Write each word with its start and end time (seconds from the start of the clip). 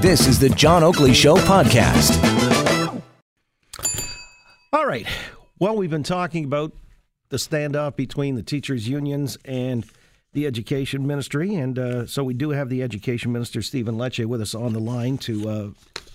This 0.00 0.26
is 0.26 0.38
the 0.38 0.48
John 0.48 0.82
Oakley 0.82 1.12
Show 1.12 1.36
podcast. 1.36 2.12
All 4.72 4.86
right. 4.86 5.06
Well, 5.58 5.76
we've 5.76 5.90
been 5.90 6.02
talking 6.02 6.44
about 6.44 6.72
the 7.28 7.36
standoff 7.36 7.96
between 7.96 8.34
the 8.34 8.42
teachers' 8.42 8.88
unions 8.88 9.38
and 9.44 9.86
the 10.32 10.46
education 10.46 11.06
ministry, 11.06 11.54
and 11.54 11.78
uh, 11.78 12.06
so 12.06 12.24
we 12.24 12.34
do 12.34 12.50
have 12.50 12.68
the 12.68 12.82
education 12.82 13.32
minister 13.32 13.62
Stephen 13.62 13.96
Lecce 13.96 14.26
with 14.26 14.40
us 14.40 14.54
on 14.54 14.72
the 14.72 14.80
line 14.80 15.16
to 15.18 15.48
uh, 15.48 15.68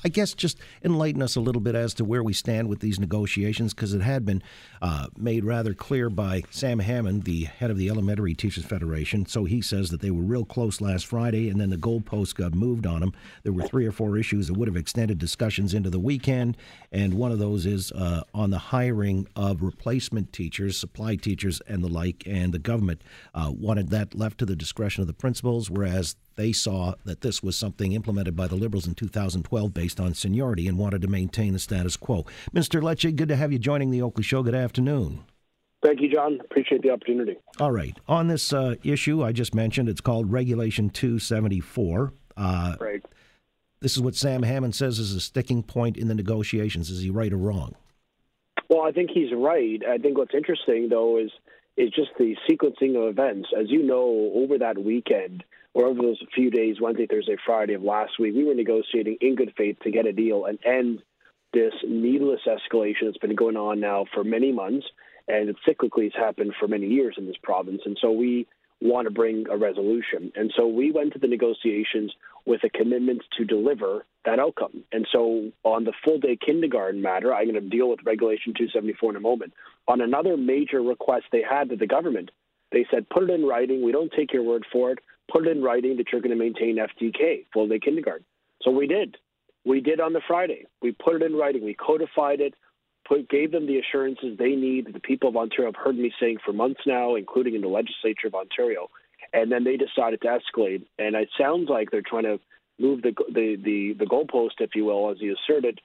I 0.03 0.09
guess 0.09 0.34
just 0.34 0.58
enlighten 0.84 1.21
us 1.21 1.35
a 1.35 1.41
little 1.41 1.62
bit 1.62 1.76
as 1.76 1.94
to 1.95 2.05
where 2.05 2.23
we 2.23 2.34
stand 2.34 2.70
with 2.70 2.80
these 2.80 2.99
negotiations, 2.99 3.73
because 3.73 3.94
it 3.94 4.02
had 4.02 4.26
been 4.26 4.41
uh, 4.81 5.07
made 5.17 5.44
rather 5.44 5.73
clear 5.73 6.09
by 6.09 6.44
Sam 6.52 6.80
Hammond, 6.80 7.23
the 7.26 7.44
head 7.44 7.70
of 7.70 7.77
the 7.77 7.90
Elementary 7.90 8.34
Teachers 8.34 8.66
Federation. 8.66 9.26
So 9.26 9.43
he 9.43 9.62
says 9.62 9.90
that 9.90 10.02
they 10.02 10.12
were 10.12 10.23
real 10.23 10.45
close 10.45 10.80
last 10.80 11.05
Friday, 11.05 11.49
and 11.49 11.59
then 11.59 11.70
the 11.70 11.77
goalposts 11.77 12.34
got 12.34 12.54
moved 12.54 12.85
on 12.85 13.02
them. 13.02 13.13
There 13.43 13.54
were 13.54 13.63
three 13.63 13.85
or 13.85 13.91
four 13.91 14.17
issues 14.17 14.48
that 14.48 14.54
would 14.54 14.67
have 14.67 14.77
extended 14.77 15.17
discussions 15.17 15.73
into 15.73 15.90
the 15.90 15.99
weekend, 15.99 16.55
and 16.91 17.16
one 17.16 17.32
of 17.32 17.40
those 17.40 17.66
is 17.66 17.91
uh, 17.91 18.23
on 18.34 18.51
the 18.51 18.57
hiring 18.57 19.27
of 19.35 19.62
replacement 19.62 20.32
teachers, 20.32 20.77
supply 20.77 21.18
teachers, 21.18 21.62
and 21.68 21.84
the 21.84 21.90
like. 21.90 22.23
And 22.26 22.54
the 22.54 22.60
government 22.60 23.01
uh, 23.34 23.51
wanted 23.54 23.90
that 23.90 24.16
left 24.16 24.38
to 24.40 24.45
the 24.45 24.55
discretion 24.55 25.01
of 25.01 25.07
the 25.07 25.13
principals, 25.13 25.70
whereas 25.70 26.16
they 26.40 26.54
saw 26.54 26.93
that 27.04 27.20
this 27.20 27.43
was 27.43 27.57
something 27.57 27.91
implemented 27.91 28.34
by 28.34 28.48
the 28.48 28.55
Liberals 28.55 28.87
in 28.87 28.95
2012 28.95 29.73
based 29.73 29.99
on 29.99 30.13
seniority 30.13 30.70
and 30.70 30.77
wanted 30.77 31.01
to 31.01 31.07
maintain 31.09 31.51
the 31.51 31.59
status 31.59 31.98
quo. 31.98 32.26
Mr. 32.55 32.82
Lecce, 32.82 33.13
good 33.13 33.27
to 33.27 33.35
have 33.35 33.51
you 33.51 33.59
joining 33.59 33.91
the 33.91 34.01
Oakley 34.01 34.23
Show. 34.23 34.41
Good 34.41 34.55
afternoon. 34.55 35.26
Thank 35.84 35.99
you, 35.99 36.10
John. 36.10 36.40
Appreciate 36.40 36.82
the 36.82 36.91
opportunity. 36.91 37.35
All 37.60 37.71
right. 37.71 37.98
On 38.07 38.29
this 38.29 38.54
uh, 38.54 38.76
issue 38.84 39.21
I 39.21 39.34
just 39.34 39.54
mentioned, 39.54 39.90
it's 39.90 39.99
called 39.99 40.32
Regulation 40.32 40.90
274. 40.90 42.13
Uh, 42.37 42.76
right. 42.79 43.04
This 43.82 43.98
is 43.98 44.01
what 44.01 44.15
Sam 44.15 44.43
Hammond 44.43 44.76
says 44.76 44.98
is 44.98 45.13
a 45.13 45.20
sticking 45.20 45.62
point 45.62 45.98
in 45.98 46.07
the 46.07 46.15
negotiations. 46.15 46.90
Is 46.90 47.01
he 47.01 47.10
right 47.10 47.34
or 47.34 47.37
wrong? 47.37 47.76
Well, 48.70 48.82
I 48.82 48.91
think 48.91 49.10
he's 49.13 49.34
right. 49.35 49.82
I 49.85 49.98
think 49.98 50.17
what's 50.17 50.34
interesting, 50.34 50.87
though, 50.87 51.17
is 51.17 51.32
is 51.76 51.91
just 51.91 52.10
the 52.17 52.35
sequencing 52.49 52.95
of 52.95 53.10
events. 53.10 53.49
As 53.57 53.70
you 53.70 53.84
know, 53.84 54.32
over 54.35 54.57
that 54.57 54.77
weekend, 54.77 55.43
or 55.73 55.85
over 55.85 56.01
those 56.01 56.21
few 56.34 56.49
days, 56.49 56.77
Wednesday, 56.81 57.07
Thursday, 57.07 57.37
Friday 57.45 57.73
of 57.73 57.84
last 57.84 58.20
week, 58.20 58.34
we 58.35 58.43
were 58.43 58.55
negotiating 58.55 59.17
in 59.21 59.35
good 59.35 59.53
faith 59.57 59.77
to 59.84 59.91
get 59.91 60.05
a 60.05 60.13
deal 60.13 60.45
and 60.45 60.59
end 60.65 61.01
this 61.53 61.73
needless 61.87 62.41
escalation 62.48 63.05
that's 63.05 63.17
been 63.17 63.35
going 63.35 63.57
on 63.57 63.79
now 63.79 64.06
for 64.13 64.23
many 64.23 64.51
months, 64.51 64.85
and 65.28 65.50
it 65.50 65.56
cyclically 65.67 66.03
has 66.03 66.13
happened 66.16 66.53
for 66.59 66.67
many 66.67 66.88
years 66.88 67.16
in 67.17 67.25
this 67.25 67.38
province. 67.41 67.81
And 67.85 67.97
so 68.01 68.11
we 68.11 68.47
want 68.81 69.07
to 69.07 69.13
bring 69.13 69.45
a 69.50 69.57
resolution. 69.57 70.31
And 70.35 70.51
so 70.56 70.67
we 70.67 70.91
went 70.91 71.13
to 71.13 71.19
the 71.19 71.28
negotiations 71.28 72.13
with 72.45 72.63
a 72.63 72.69
commitment 72.69 73.22
to 73.38 73.45
deliver 73.45 74.06
that 74.25 74.39
outcome. 74.39 74.83
And 74.91 75.07
so 75.11 75.51
on 75.63 75.83
the 75.83 75.94
full 76.03 76.19
day 76.19 76.38
kindergarten 76.44 77.01
matter, 77.01 77.33
I'm 77.33 77.51
going 77.51 77.61
to 77.61 77.69
deal 77.69 77.89
with 77.89 78.00
Regulation 78.06 78.53
274 78.53 79.11
in 79.11 79.16
a 79.17 79.19
moment. 79.19 79.53
On 79.88 80.01
another 80.01 80.38
major 80.38 80.81
request 80.81 81.25
they 81.31 81.44
had 81.47 81.69
to 81.69 81.75
the 81.75 81.88
government, 81.88 82.31
they 82.71 82.85
said, 82.89 83.09
put 83.09 83.23
it 83.23 83.31
in 83.31 83.45
writing. 83.45 83.83
We 83.83 83.91
don't 83.91 84.11
take 84.15 84.31
your 84.31 84.44
word 84.44 84.65
for 84.71 84.91
it 84.91 84.99
put 85.31 85.47
it 85.47 85.56
in 85.56 85.63
writing 85.63 85.97
that 85.97 86.07
you're 86.12 86.22
going 86.22 86.38
to 86.38 86.44
maintain 86.44 86.78
FDK, 86.78 87.45
full 87.53 87.67
day 87.67 87.79
kindergarten. 87.79 88.25
So 88.62 88.72
we 88.72 88.88
did. 88.88 89.17
We 89.66 89.81
did 89.81 90.00
on 90.00 90.13
the 90.13 90.22
Friday. 90.28 90.66
We 90.81 90.91
put 90.91 91.16
it 91.16 91.23
in 91.23 91.35
writing. 91.35 91.63
We 91.63 91.73
codified 91.73 92.40
it, 92.40 92.53
put, 93.07 93.29
gave 93.29 93.51
them 93.51 93.68
the 93.68 93.79
assurances 93.79 94.38
they 94.38 94.56
need. 94.56 94.94
The 94.94 95.00
people 95.00 95.29
of 95.29 95.38
Ontario 95.38 95.72
have 95.72 95.84
heard 95.84 95.97
me 95.97 96.12
saying 96.19 96.38
for 96.45 96.53
months 96.53 96.81
now, 96.85 97.16
including 97.16 97.56
in 97.56 97.62
the 97.62 97.68
legislature 97.68 98.28
of 98.28 98.35
Ontario. 98.35 98.89
And 99.34 99.51
then 99.51 99.63
they 99.63 99.78
decided 99.78 100.22
to 100.22 100.28
escalate. 100.28 100.85
And 100.97 101.16
it 101.16 101.29
sounds 101.38 101.69
like 101.69 101.91
they're 101.91 102.01
trying 102.01 102.23
to 102.23 102.39
move 102.79 103.01
the 103.01 103.13
the 103.28 103.57
the, 103.63 103.95
the 104.00 104.06
goalpost, 104.06 104.59
if 104.59 104.72
you 104.75 104.85
will, 104.85 105.12
as 105.12 105.18
you 105.19 105.35
asserted, 105.35 105.81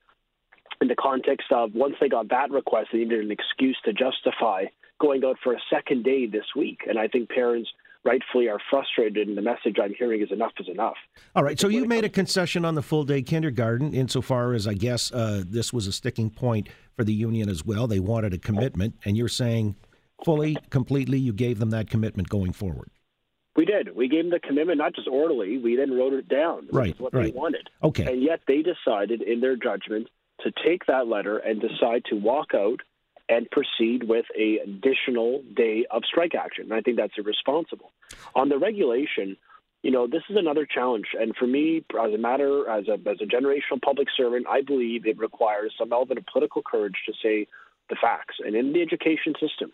in 0.80 0.88
the 0.88 0.94
context 0.94 1.48
of 1.50 1.74
once 1.74 1.94
they 2.00 2.08
got 2.08 2.28
that 2.30 2.50
request, 2.50 2.88
they 2.92 2.98
needed 2.98 3.24
an 3.24 3.30
excuse 3.30 3.76
to 3.84 3.92
justify 3.92 4.64
going 5.00 5.24
out 5.24 5.36
for 5.42 5.52
a 5.52 5.60
second 5.70 6.04
day 6.04 6.26
this 6.26 6.46
week. 6.56 6.80
And 6.88 6.98
I 6.98 7.08
think 7.08 7.28
parents 7.28 7.68
rightfully 8.04 8.48
are 8.48 8.58
frustrated, 8.70 9.28
and 9.28 9.36
the 9.36 9.42
message 9.42 9.76
I'm 9.82 9.94
hearing 9.98 10.20
is 10.22 10.30
enough 10.30 10.52
is 10.58 10.68
enough. 10.68 10.96
All 11.34 11.42
right, 11.42 11.58
so 11.58 11.68
you 11.68 11.86
made 11.86 12.04
a 12.04 12.08
concession 12.08 12.64
on 12.64 12.74
the 12.74 12.82
full 12.82 13.04
day 13.04 13.22
kindergarten 13.22 13.94
insofar 13.94 14.52
as 14.52 14.66
I 14.66 14.74
guess 14.74 15.12
uh, 15.12 15.42
this 15.46 15.72
was 15.72 15.86
a 15.86 15.92
sticking 15.92 16.30
point 16.30 16.68
for 16.96 17.04
the 17.04 17.14
union 17.14 17.48
as 17.48 17.64
well. 17.64 17.86
They 17.86 18.00
wanted 18.00 18.34
a 18.34 18.38
commitment, 18.38 18.94
and 19.04 19.16
you're 19.16 19.28
saying 19.28 19.76
fully, 20.24 20.56
completely, 20.70 21.18
you 21.18 21.32
gave 21.32 21.58
them 21.58 21.70
that 21.70 21.90
commitment 21.90 22.28
going 22.28 22.52
forward. 22.52 22.90
We 23.56 23.64
did. 23.64 23.94
We 23.94 24.08
gave 24.08 24.24
them 24.24 24.30
the 24.30 24.40
commitment, 24.40 24.78
not 24.78 24.94
just 24.94 25.06
orally. 25.06 25.58
We 25.58 25.76
then 25.76 25.96
wrote 25.96 26.12
it 26.12 26.28
down, 26.28 26.68
right, 26.72 26.98
what 26.98 27.14
right. 27.14 27.32
they 27.32 27.38
wanted. 27.38 27.70
Okay. 27.82 28.04
And 28.04 28.22
yet 28.22 28.40
they 28.48 28.62
decided, 28.62 29.22
in 29.22 29.40
their 29.40 29.56
judgment, 29.56 30.08
to 30.40 30.52
take 30.66 30.86
that 30.86 31.06
letter 31.06 31.38
and 31.38 31.60
decide 31.60 32.04
to 32.10 32.16
walk 32.16 32.48
out 32.54 32.80
and 33.28 33.50
proceed 33.50 34.04
with 34.04 34.26
a 34.38 34.58
additional 34.58 35.42
day 35.56 35.86
of 35.90 36.02
strike 36.04 36.34
action. 36.34 36.64
And 36.64 36.74
I 36.74 36.80
think 36.80 36.96
that's 36.96 37.14
irresponsible. 37.16 37.90
On 38.34 38.48
the 38.48 38.58
regulation, 38.58 39.36
you 39.82 39.90
know, 39.90 40.06
this 40.06 40.22
is 40.28 40.36
another 40.36 40.66
challenge. 40.66 41.06
And 41.18 41.34
for 41.36 41.46
me, 41.46 41.84
as 42.02 42.12
a 42.12 42.18
matter, 42.18 42.68
as 42.68 42.88
a, 42.88 42.94
as 43.08 43.18
a 43.20 43.26
generational 43.26 43.80
public 43.82 44.08
servant, 44.16 44.46
I 44.48 44.62
believe 44.62 45.06
it 45.06 45.18
requires 45.18 45.74
some 45.78 45.92
element 45.92 46.18
of 46.18 46.26
political 46.26 46.62
courage 46.62 46.96
to 47.06 47.12
say 47.22 47.46
the 47.88 47.96
facts. 48.00 48.36
And 48.44 48.54
in 48.54 48.72
the 48.72 48.82
education 48.82 49.34
system, 49.40 49.72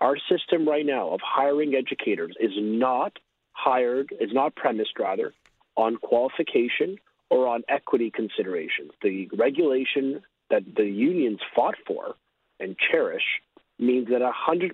our 0.00 0.16
system 0.30 0.68
right 0.68 0.86
now 0.86 1.10
of 1.10 1.20
hiring 1.22 1.74
educators 1.74 2.36
is 2.38 2.52
not 2.56 3.18
hired, 3.52 4.12
is 4.20 4.30
not 4.32 4.54
premised 4.54 4.92
rather, 4.98 5.34
on 5.76 5.96
qualification 5.96 6.98
or 7.30 7.46
on 7.48 7.62
equity 7.68 8.10
considerations. 8.10 8.92
The 9.02 9.28
regulation 9.36 10.22
that 10.50 10.62
the 10.76 10.86
unions 10.86 11.40
fought 11.54 11.74
for 11.86 12.14
and 12.60 12.76
cherish 12.90 13.22
means 13.78 14.08
that 14.08 14.20
100% 14.20 14.72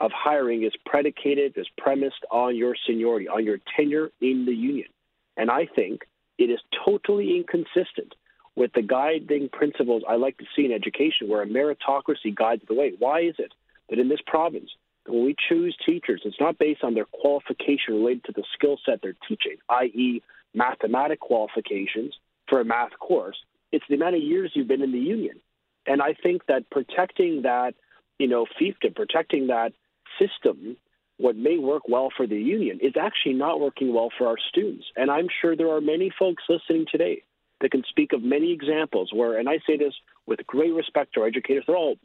of 0.00 0.10
hiring 0.12 0.64
is 0.64 0.72
predicated, 0.84 1.56
is 1.56 1.68
premised 1.78 2.24
on 2.30 2.56
your 2.56 2.74
seniority, 2.86 3.28
on 3.28 3.44
your 3.44 3.58
tenure 3.76 4.10
in 4.20 4.44
the 4.46 4.54
union. 4.54 4.88
And 5.36 5.50
I 5.50 5.66
think 5.66 6.02
it 6.38 6.50
is 6.50 6.58
totally 6.84 7.36
inconsistent 7.36 8.14
with 8.56 8.72
the 8.74 8.82
guiding 8.82 9.48
principles 9.48 10.02
I 10.08 10.16
like 10.16 10.36
to 10.38 10.44
see 10.54 10.64
in 10.64 10.72
education, 10.72 11.28
where 11.28 11.42
a 11.42 11.46
meritocracy 11.46 12.34
guides 12.34 12.62
the 12.68 12.74
way. 12.74 12.92
Why 12.98 13.20
is 13.20 13.34
it 13.38 13.52
that 13.88 13.98
in 13.98 14.08
this 14.08 14.20
province, 14.26 14.70
when 15.06 15.24
we 15.24 15.34
choose 15.48 15.76
teachers, 15.86 16.22
it's 16.24 16.40
not 16.40 16.58
based 16.58 16.84
on 16.84 16.94
their 16.94 17.06
qualification 17.06 17.94
related 17.94 18.24
to 18.24 18.32
the 18.32 18.44
skill 18.54 18.78
set 18.84 19.00
they're 19.02 19.16
teaching, 19.28 19.56
i.e., 19.68 20.22
mathematic 20.54 21.20
qualifications 21.20 22.14
for 22.48 22.60
a 22.60 22.64
math 22.64 22.98
course, 22.98 23.36
it's 23.70 23.84
the 23.88 23.94
amount 23.94 24.16
of 24.16 24.22
years 24.22 24.52
you've 24.54 24.68
been 24.68 24.82
in 24.82 24.92
the 24.92 24.98
union. 24.98 25.40
And 25.86 26.00
I 26.00 26.14
think 26.14 26.46
that 26.46 26.70
protecting 26.70 27.42
that, 27.42 27.74
you 28.18 28.28
know, 28.28 28.46
fiefdom, 28.60 28.94
protecting 28.94 29.48
that 29.48 29.72
system, 30.18 30.76
what 31.18 31.36
may 31.36 31.58
work 31.58 31.88
well 31.88 32.10
for 32.16 32.26
the 32.26 32.36
union, 32.36 32.78
is 32.82 32.94
actually 33.00 33.34
not 33.34 33.60
working 33.60 33.92
well 33.92 34.10
for 34.16 34.26
our 34.26 34.38
students. 34.48 34.86
And 34.96 35.10
I'm 35.10 35.28
sure 35.40 35.56
there 35.56 35.70
are 35.70 35.80
many 35.80 36.12
folks 36.16 36.44
listening 36.48 36.86
today 36.90 37.22
that 37.60 37.70
can 37.70 37.84
speak 37.88 38.12
of 38.12 38.22
many 38.22 38.52
examples 38.52 39.10
where, 39.12 39.38
and 39.38 39.48
I 39.48 39.58
say 39.66 39.76
this 39.76 39.94
with 40.26 40.46
great 40.46 40.72
respect 40.72 41.14
to 41.14 41.20
our 41.20 41.26
educators, 41.26 41.64
they're 41.66 41.76
all 41.76 41.96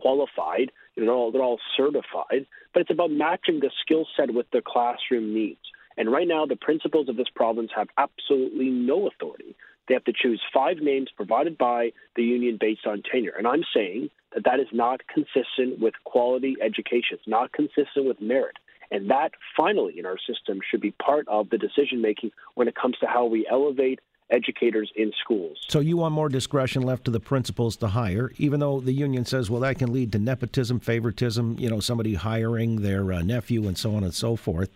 qualified, 0.00 0.72
you 0.96 1.04
know, 1.04 1.30
they're 1.30 1.42
all, 1.42 1.60
certified, 1.76 2.46
but 2.72 2.80
it's 2.80 2.90
about 2.90 3.10
matching 3.10 3.60
the 3.60 3.70
skill 3.82 4.06
set 4.16 4.32
with 4.32 4.46
the 4.52 4.62
classroom 4.64 5.34
needs. 5.34 5.60
And 5.96 6.10
right 6.10 6.26
now, 6.26 6.46
the 6.46 6.56
principals 6.56 7.08
of 7.08 7.16
this 7.16 7.28
province 7.34 7.70
have 7.76 7.88
absolutely 7.98 8.70
no 8.70 9.08
authority 9.08 9.54
they 9.88 9.94
have 9.94 10.04
to 10.04 10.12
choose 10.12 10.40
five 10.52 10.78
names 10.78 11.08
provided 11.16 11.58
by 11.58 11.92
the 12.16 12.22
union 12.22 12.56
based 12.60 12.86
on 12.86 13.02
tenure. 13.02 13.34
And 13.36 13.46
I'm 13.46 13.64
saying 13.74 14.10
that 14.34 14.44
that 14.44 14.60
is 14.60 14.68
not 14.72 15.00
consistent 15.06 15.80
with 15.80 15.94
quality 16.04 16.56
education. 16.62 17.18
It's 17.18 17.28
not 17.28 17.52
consistent 17.52 18.06
with 18.06 18.20
merit. 18.20 18.56
And 18.90 19.10
that, 19.10 19.32
finally, 19.56 19.98
in 19.98 20.06
our 20.06 20.18
system, 20.18 20.60
should 20.70 20.80
be 20.80 20.90
part 20.92 21.26
of 21.28 21.48
the 21.50 21.58
decision 21.58 22.02
making 22.02 22.30
when 22.54 22.68
it 22.68 22.74
comes 22.74 22.96
to 22.98 23.06
how 23.06 23.24
we 23.24 23.46
elevate 23.50 24.00
educators 24.30 24.90
in 24.96 25.12
schools. 25.22 25.58
So 25.68 25.80
you 25.80 25.96
want 25.96 26.14
more 26.14 26.28
discretion 26.28 26.82
left 26.82 27.04
to 27.04 27.10
the 27.10 27.20
principals 27.20 27.76
to 27.78 27.88
hire, 27.88 28.32
even 28.38 28.60
though 28.60 28.80
the 28.80 28.92
union 28.92 29.24
says, 29.24 29.50
well, 29.50 29.60
that 29.60 29.78
can 29.78 29.92
lead 29.92 30.12
to 30.12 30.18
nepotism, 30.18 30.80
favoritism, 30.80 31.56
you 31.58 31.68
know, 31.68 31.80
somebody 31.80 32.14
hiring 32.14 32.82
their 32.82 33.12
uh, 33.12 33.22
nephew 33.22 33.66
and 33.66 33.76
so 33.76 33.94
on 33.94 34.04
and 34.04 34.14
so 34.14 34.36
forth. 34.36 34.70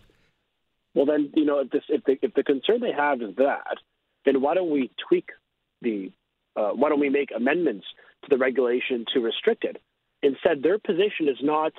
Well, 0.93 1.05
then 1.05 1.31
you 1.35 1.45
know 1.45 1.59
if 1.59 1.69
this 1.69 1.83
if 1.89 2.03
the 2.05 2.17
if 2.23 2.33
the 2.33 2.43
concern 2.43 2.81
they 2.81 2.91
have 2.91 3.21
is 3.21 3.35
that, 3.35 3.77
then 4.27 4.41
why 4.41 4.53
don't 4.53 4.69
we 4.69 4.91
tweak 5.07 5.29
the 5.81 6.11
uh, 6.55 6.69
why 6.69 6.89
don't 6.89 6.99
we 6.99 7.09
make 7.09 7.29
amendments 7.35 7.85
to 8.23 8.29
the 8.29 8.37
regulation 8.37 9.05
to 9.13 9.19
restrict 9.19 9.63
it? 9.63 9.77
Instead, 10.23 10.63
their 10.63 10.79
position 10.79 11.27
is 11.27 11.37
not 11.41 11.71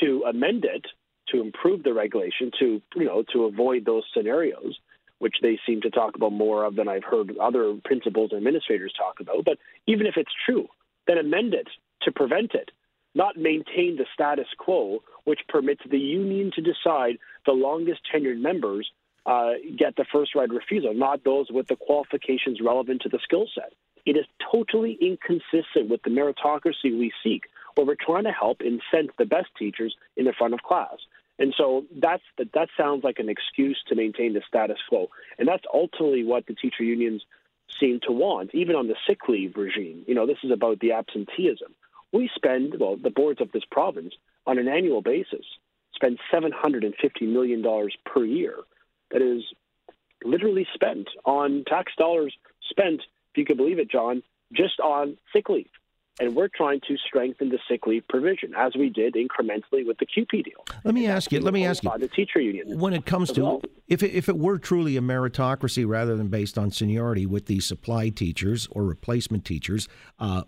to 0.00 0.24
amend 0.28 0.64
it 0.64 0.86
to 1.28 1.40
improve 1.40 1.82
the 1.82 1.92
regulation 1.92 2.50
to 2.58 2.80
you 2.96 3.04
know 3.04 3.22
to 3.32 3.44
avoid 3.44 3.84
those 3.84 4.04
scenarios 4.14 4.78
which 5.18 5.36
they 5.42 5.58
seem 5.66 5.80
to 5.80 5.90
talk 5.90 6.16
about 6.16 6.32
more 6.32 6.64
of 6.64 6.76
than 6.76 6.88
I've 6.88 7.04
heard 7.04 7.36
other 7.38 7.74
principals 7.84 8.30
and 8.32 8.38
administrators 8.38 8.92
talk 8.98 9.20
about. 9.20 9.44
But 9.44 9.58
even 9.86 10.06
if 10.06 10.14
it's 10.16 10.32
true, 10.44 10.68
then 11.06 11.18
amend 11.18 11.54
it 11.54 11.68
to 12.02 12.12
prevent 12.12 12.52
it, 12.52 12.70
not 13.14 13.36
maintain 13.36 13.96
the 13.96 14.06
status 14.12 14.48
quo, 14.58 15.02
which 15.24 15.40
permits 15.48 15.82
the 15.88 15.98
union 15.98 16.50
to 16.56 16.60
decide 16.60 17.18
the 17.46 17.52
longest 17.52 18.00
tenured 18.12 18.40
members 18.40 18.90
uh, 19.26 19.52
get 19.76 19.96
the 19.96 20.04
first 20.12 20.34
right 20.34 20.50
refusal, 20.50 20.94
not 20.94 21.24
those 21.24 21.46
with 21.50 21.66
the 21.68 21.76
qualifications 21.76 22.60
relevant 22.60 23.02
to 23.02 23.08
the 23.08 23.18
skill 23.22 23.46
set. 23.54 23.72
It 24.04 24.16
is 24.16 24.26
totally 24.52 24.98
inconsistent 25.00 25.88
with 25.88 26.02
the 26.02 26.10
meritocracy 26.10 26.96
we 26.98 27.12
seek, 27.22 27.44
where 27.74 27.86
we're 27.86 27.96
trying 27.98 28.24
to 28.24 28.32
help 28.32 28.58
incent 28.60 29.10
the 29.18 29.24
best 29.24 29.48
teachers 29.58 29.96
in 30.16 30.26
the 30.26 30.34
front 30.36 30.54
of 30.54 30.62
class. 30.62 30.96
And 31.38 31.54
so 31.56 31.84
that's 31.96 32.22
the, 32.38 32.48
that 32.54 32.68
sounds 32.76 33.02
like 33.02 33.18
an 33.18 33.28
excuse 33.28 33.82
to 33.88 33.94
maintain 33.94 34.34
the 34.34 34.42
status 34.46 34.78
quo, 34.88 35.08
and 35.38 35.48
that's 35.48 35.64
ultimately 35.72 36.22
what 36.22 36.46
the 36.46 36.54
teacher 36.54 36.84
unions 36.84 37.24
seem 37.80 37.98
to 38.06 38.12
want, 38.12 38.54
even 38.54 38.76
on 38.76 38.86
the 38.86 38.94
sick 39.06 39.28
leave 39.28 39.56
regime. 39.56 40.04
You 40.06 40.14
know, 40.14 40.26
this 40.26 40.38
is 40.44 40.52
about 40.52 40.78
the 40.78 40.92
absenteeism. 40.92 41.74
We 42.12 42.30
spend 42.36 42.78
well, 42.78 42.96
the 42.96 43.10
boards 43.10 43.40
of 43.40 43.50
this 43.50 43.64
province 43.68 44.14
on 44.46 44.58
an 44.58 44.68
annual 44.68 45.02
basis 45.02 45.44
spend 45.94 46.18
seven 46.30 46.52
hundred 46.52 46.84
and 46.84 46.94
fifty 47.00 47.26
million 47.26 47.62
dollars 47.62 47.96
per 48.04 48.24
year. 48.24 48.56
That 49.14 49.22
is 49.22 49.42
literally 50.24 50.66
spent 50.74 51.08
on 51.24 51.64
tax 51.66 51.92
dollars 51.96 52.34
spent, 52.68 53.00
if 53.30 53.36
you 53.36 53.44
can 53.44 53.56
believe 53.56 53.78
it, 53.78 53.90
John, 53.90 54.22
just 54.52 54.80
on 54.80 55.16
sick 55.32 55.48
leave. 55.48 55.70
And 56.20 56.36
we're 56.36 56.48
trying 56.48 56.80
to 56.86 56.96
strengthen 56.96 57.48
the 57.48 57.58
sick 57.68 57.86
leave 57.86 58.06
provision 58.08 58.52
as 58.56 58.76
we 58.76 58.88
did 58.88 59.14
incrementally 59.14 59.84
with 59.84 59.98
the 59.98 60.06
CUPE 60.06 60.44
deal. 60.44 60.64
Let 60.84 60.94
me 60.94 61.08
ask 61.08 61.32
you. 61.32 61.40
Let 61.40 61.54
me 61.54 61.66
ask 61.66 61.82
you. 61.82 61.90
The 61.98 62.06
teacher 62.06 62.40
union. 62.40 62.78
When 62.78 62.92
it 62.92 63.04
comes 63.04 63.32
to 63.32 63.42
well. 63.42 63.62
if 63.88 64.02
it, 64.02 64.12
if 64.12 64.28
it 64.28 64.36
were 64.36 64.58
truly 64.58 64.96
a 64.96 65.00
meritocracy 65.00 65.86
rather 65.86 66.16
than 66.16 66.28
based 66.28 66.56
on 66.58 66.70
seniority 66.70 67.26
with 67.26 67.46
the 67.46 67.58
supply 67.58 68.10
teachers 68.10 68.68
or 68.70 68.84
replacement 68.84 69.44
teachers, 69.44 69.88
uh, 70.20 70.42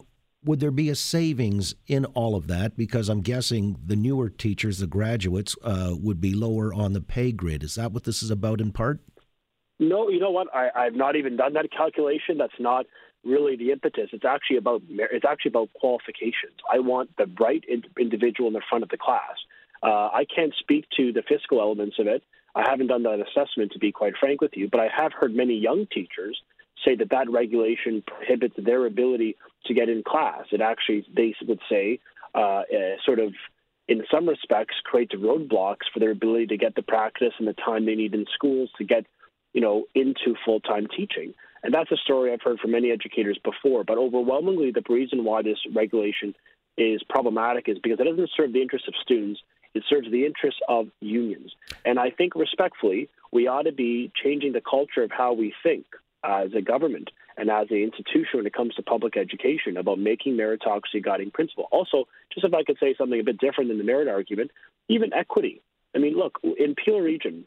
would 0.46 0.60
there 0.60 0.70
be 0.70 0.88
a 0.88 0.94
savings 0.94 1.74
in 1.86 2.04
all 2.06 2.34
of 2.34 2.46
that? 2.46 2.76
Because 2.76 3.08
I'm 3.08 3.20
guessing 3.20 3.76
the 3.84 3.96
newer 3.96 4.30
teachers, 4.30 4.78
the 4.78 4.86
graduates, 4.86 5.56
uh, 5.62 5.94
would 5.98 6.20
be 6.20 6.32
lower 6.32 6.72
on 6.72 6.92
the 6.92 7.00
pay 7.00 7.32
grid. 7.32 7.62
Is 7.62 7.74
that 7.74 7.92
what 7.92 8.04
this 8.04 8.22
is 8.22 8.30
about 8.30 8.60
in 8.60 8.72
part? 8.72 9.00
No, 9.78 10.08
you 10.08 10.20
know 10.20 10.30
what? 10.30 10.48
I, 10.54 10.68
I've 10.74 10.94
not 10.94 11.16
even 11.16 11.36
done 11.36 11.52
that 11.54 11.70
calculation. 11.76 12.38
That's 12.38 12.58
not 12.58 12.86
really 13.24 13.56
the 13.56 13.72
impetus. 13.72 14.08
It's 14.12 14.24
actually 14.24 14.56
about 14.56 14.82
it's 14.88 15.24
actually 15.28 15.50
about 15.50 15.68
qualifications. 15.74 16.56
I 16.72 16.78
want 16.78 17.10
the 17.18 17.26
right 17.38 17.62
individual 17.98 18.48
in 18.48 18.54
the 18.54 18.62
front 18.68 18.84
of 18.84 18.90
the 18.90 18.96
class. 18.96 19.36
Uh, 19.82 20.08
I 20.14 20.24
can't 20.34 20.54
speak 20.58 20.86
to 20.96 21.12
the 21.12 21.22
fiscal 21.28 21.60
elements 21.60 21.96
of 21.98 22.06
it. 22.06 22.22
I 22.54 22.62
haven't 22.66 22.86
done 22.86 23.02
that 23.02 23.18
assessment 23.20 23.72
to 23.72 23.78
be 23.78 23.92
quite 23.92 24.14
frank 24.18 24.40
with 24.40 24.52
you, 24.54 24.68
but 24.70 24.80
I 24.80 24.88
have 24.96 25.12
heard 25.12 25.34
many 25.34 25.54
young 25.54 25.86
teachers 25.92 26.40
say 26.84 26.94
that 26.96 27.10
that 27.10 27.30
regulation 27.30 28.02
prohibits 28.06 28.54
their 28.58 28.86
ability 28.86 29.36
to 29.66 29.74
get 29.74 29.88
in 29.88 30.02
class. 30.06 30.44
It 30.52 30.60
actually, 30.60 31.06
they 31.14 31.34
would 31.46 31.60
say, 31.70 32.00
uh, 32.34 32.38
uh, 32.38 32.62
sort 33.04 33.18
of, 33.18 33.32
in 33.88 34.02
some 34.12 34.28
respects, 34.28 34.74
creates 34.84 35.14
roadblocks 35.14 35.86
for 35.92 36.00
their 36.00 36.10
ability 36.10 36.46
to 36.48 36.56
get 36.56 36.74
the 36.74 36.82
practice 36.82 37.32
and 37.38 37.46
the 37.46 37.54
time 37.54 37.86
they 37.86 37.94
need 37.94 38.14
in 38.14 38.26
schools 38.34 38.70
to 38.78 38.84
get, 38.84 39.06
you 39.52 39.60
know, 39.60 39.84
into 39.94 40.34
full 40.44 40.60
time 40.60 40.86
teaching. 40.94 41.34
And 41.62 41.72
that's 41.72 41.90
a 41.90 41.96
story 41.96 42.32
I've 42.32 42.42
heard 42.42 42.60
from 42.60 42.72
many 42.72 42.90
educators 42.90 43.38
before. 43.42 43.84
But 43.84 43.98
overwhelmingly, 43.98 44.72
the 44.72 44.82
reason 44.88 45.24
why 45.24 45.42
this 45.42 45.58
regulation 45.74 46.34
is 46.76 47.02
problematic 47.08 47.68
is 47.68 47.78
because 47.82 47.98
it 48.00 48.04
doesn't 48.04 48.30
serve 48.36 48.52
the 48.52 48.62
interests 48.62 48.88
of 48.88 48.94
students. 49.02 49.40
It 49.74 49.82
serves 49.88 50.10
the 50.10 50.24
interests 50.24 50.60
of 50.68 50.88
unions. 51.00 51.52
And 51.84 51.98
I 51.98 52.10
think 52.10 52.34
respectfully, 52.34 53.08
we 53.32 53.46
ought 53.46 53.62
to 53.62 53.72
be 53.72 54.12
changing 54.22 54.52
the 54.52 54.60
culture 54.60 55.02
of 55.02 55.10
how 55.10 55.32
we 55.32 55.54
think 55.62 55.86
as 56.24 56.52
a 56.54 56.62
government 56.62 57.10
and 57.36 57.50
as 57.50 57.66
an 57.70 57.76
institution 57.76 58.38
when 58.38 58.46
it 58.46 58.54
comes 58.54 58.74
to 58.74 58.82
public 58.82 59.16
education 59.16 59.76
about 59.76 59.98
making 59.98 60.36
meritocracy 60.36 60.96
a 60.96 61.00
guiding 61.00 61.30
principle. 61.30 61.68
Also, 61.70 62.08
just 62.32 62.44
if 62.44 62.54
I 62.54 62.64
could 62.64 62.78
say 62.78 62.94
something 62.96 63.20
a 63.20 63.24
bit 63.24 63.38
different 63.38 63.68
than 63.68 63.78
the 63.78 63.84
merit 63.84 64.08
argument, 64.08 64.50
even 64.88 65.12
equity. 65.12 65.60
I 65.94 65.98
mean, 65.98 66.16
look, 66.16 66.38
in 66.42 66.74
Peel 66.74 67.00
Region, 67.00 67.44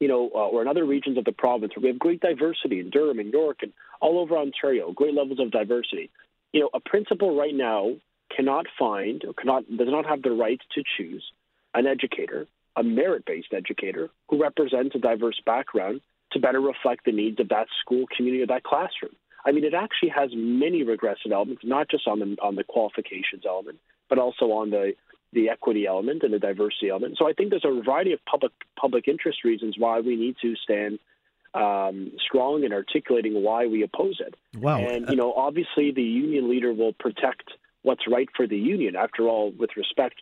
you 0.00 0.08
know, 0.08 0.30
uh, 0.34 0.48
or 0.48 0.62
in 0.62 0.68
other 0.68 0.84
regions 0.84 1.18
of 1.18 1.24
the 1.24 1.32
province 1.32 1.72
where 1.74 1.82
we 1.82 1.88
have 1.88 1.98
great 1.98 2.20
diversity 2.20 2.80
in 2.80 2.90
Durham 2.90 3.18
and 3.18 3.32
York 3.32 3.58
and 3.62 3.72
all 4.00 4.18
over 4.18 4.36
Ontario, 4.36 4.92
great 4.92 5.14
levels 5.14 5.40
of 5.40 5.50
diversity. 5.50 6.10
You 6.52 6.60
know, 6.60 6.70
a 6.72 6.80
principal 6.80 7.36
right 7.36 7.54
now 7.54 7.96
cannot 8.34 8.66
find 8.78 9.24
or 9.24 9.32
cannot 9.34 9.64
does 9.68 9.88
not 9.88 10.06
have 10.06 10.22
the 10.22 10.30
right 10.30 10.60
to 10.74 10.82
choose 10.96 11.24
an 11.74 11.86
educator, 11.86 12.46
a 12.76 12.82
merit-based 12.82 13.52
educator 13.52 14.08
who 14.28 14.40
represents 14.40 14.94
a 14.94 14.98
diverse 14.98 15.40
background 15.44 16.00
to 16.32 16.38
better 16.38 16.60
reflect 16.60 17.04
the 17.04 17.12
needs 17.12 17.40
of 17.40 17.48
that 17.48 17.66
school 17.80 18.04
community 18.14 18.42
or 18.42 18.46
that 18.46 18.64
classroom. 18.64 19.14
I 19.44 19.52
mean, 19.52 19.64
it 19.64 19.74
actually 19.74 20.10
has 20.10 20.30
many 20.34 20.82
regressive 20.82 21.32
elements, 21.32 21.62
not 21.64 21.88
just 21.88 22.06
on 22.06 22.18
the 22.18 22.36
on 22.42 22.56
the 22.56 22.64
qualifications 22.64 23.44
element, 23.46 23.78
but 24.08 24.18
also 24.18 24.46
on 24.52 24.70
the 24.70 24.94
the 25.32 25.48
equity 25.50 25.86
element 25.86 26.22
and 26.22 26.32
the 26.32 26.38
diversity 26.38 26.88
element. 26.90 27.16
So 27.18 27.28
I 27.28 27.32
think 27.32 27.50
there's 27.50 27.64
a 27.64 27.82
variety 27.82 28.12
of 28.12 28.20
public 28.24 28.52
public 28.78 29.08
interest 29.08 29.44
reasons 29.44 29.76
why 29.78 30.00
we 30.00 30.16
need 30.16 30.36
to 30.42 30.54
stand 30.56 30.98
um, 31.54 32.12
strong 32.26 32.64
in 32.64 32.72
articulating 32.72 33.42
why 33.42 33.66
we 33.66 33.82
oppose 33.82 34.20
it. 34.20 34.34
Wow. 34.58 34.78
And 34.78 35.08
you 35.08 35.16
know, 35.16 35.32
obviously, 35.32 35.92
the 35.92 36.02
union 36.02 36.50
leader 36.50 36.72
will 36.72 36.92
protect 36.92 37.50
what's 37.82 38.06
right 38.08 38.28
for 38.36 38.46
the 38.46 38.56
union. 38.56 38.96
After 38.96 39.28
all, 39.28 39.50
with 39.50 39.70
respect 39.76 40.16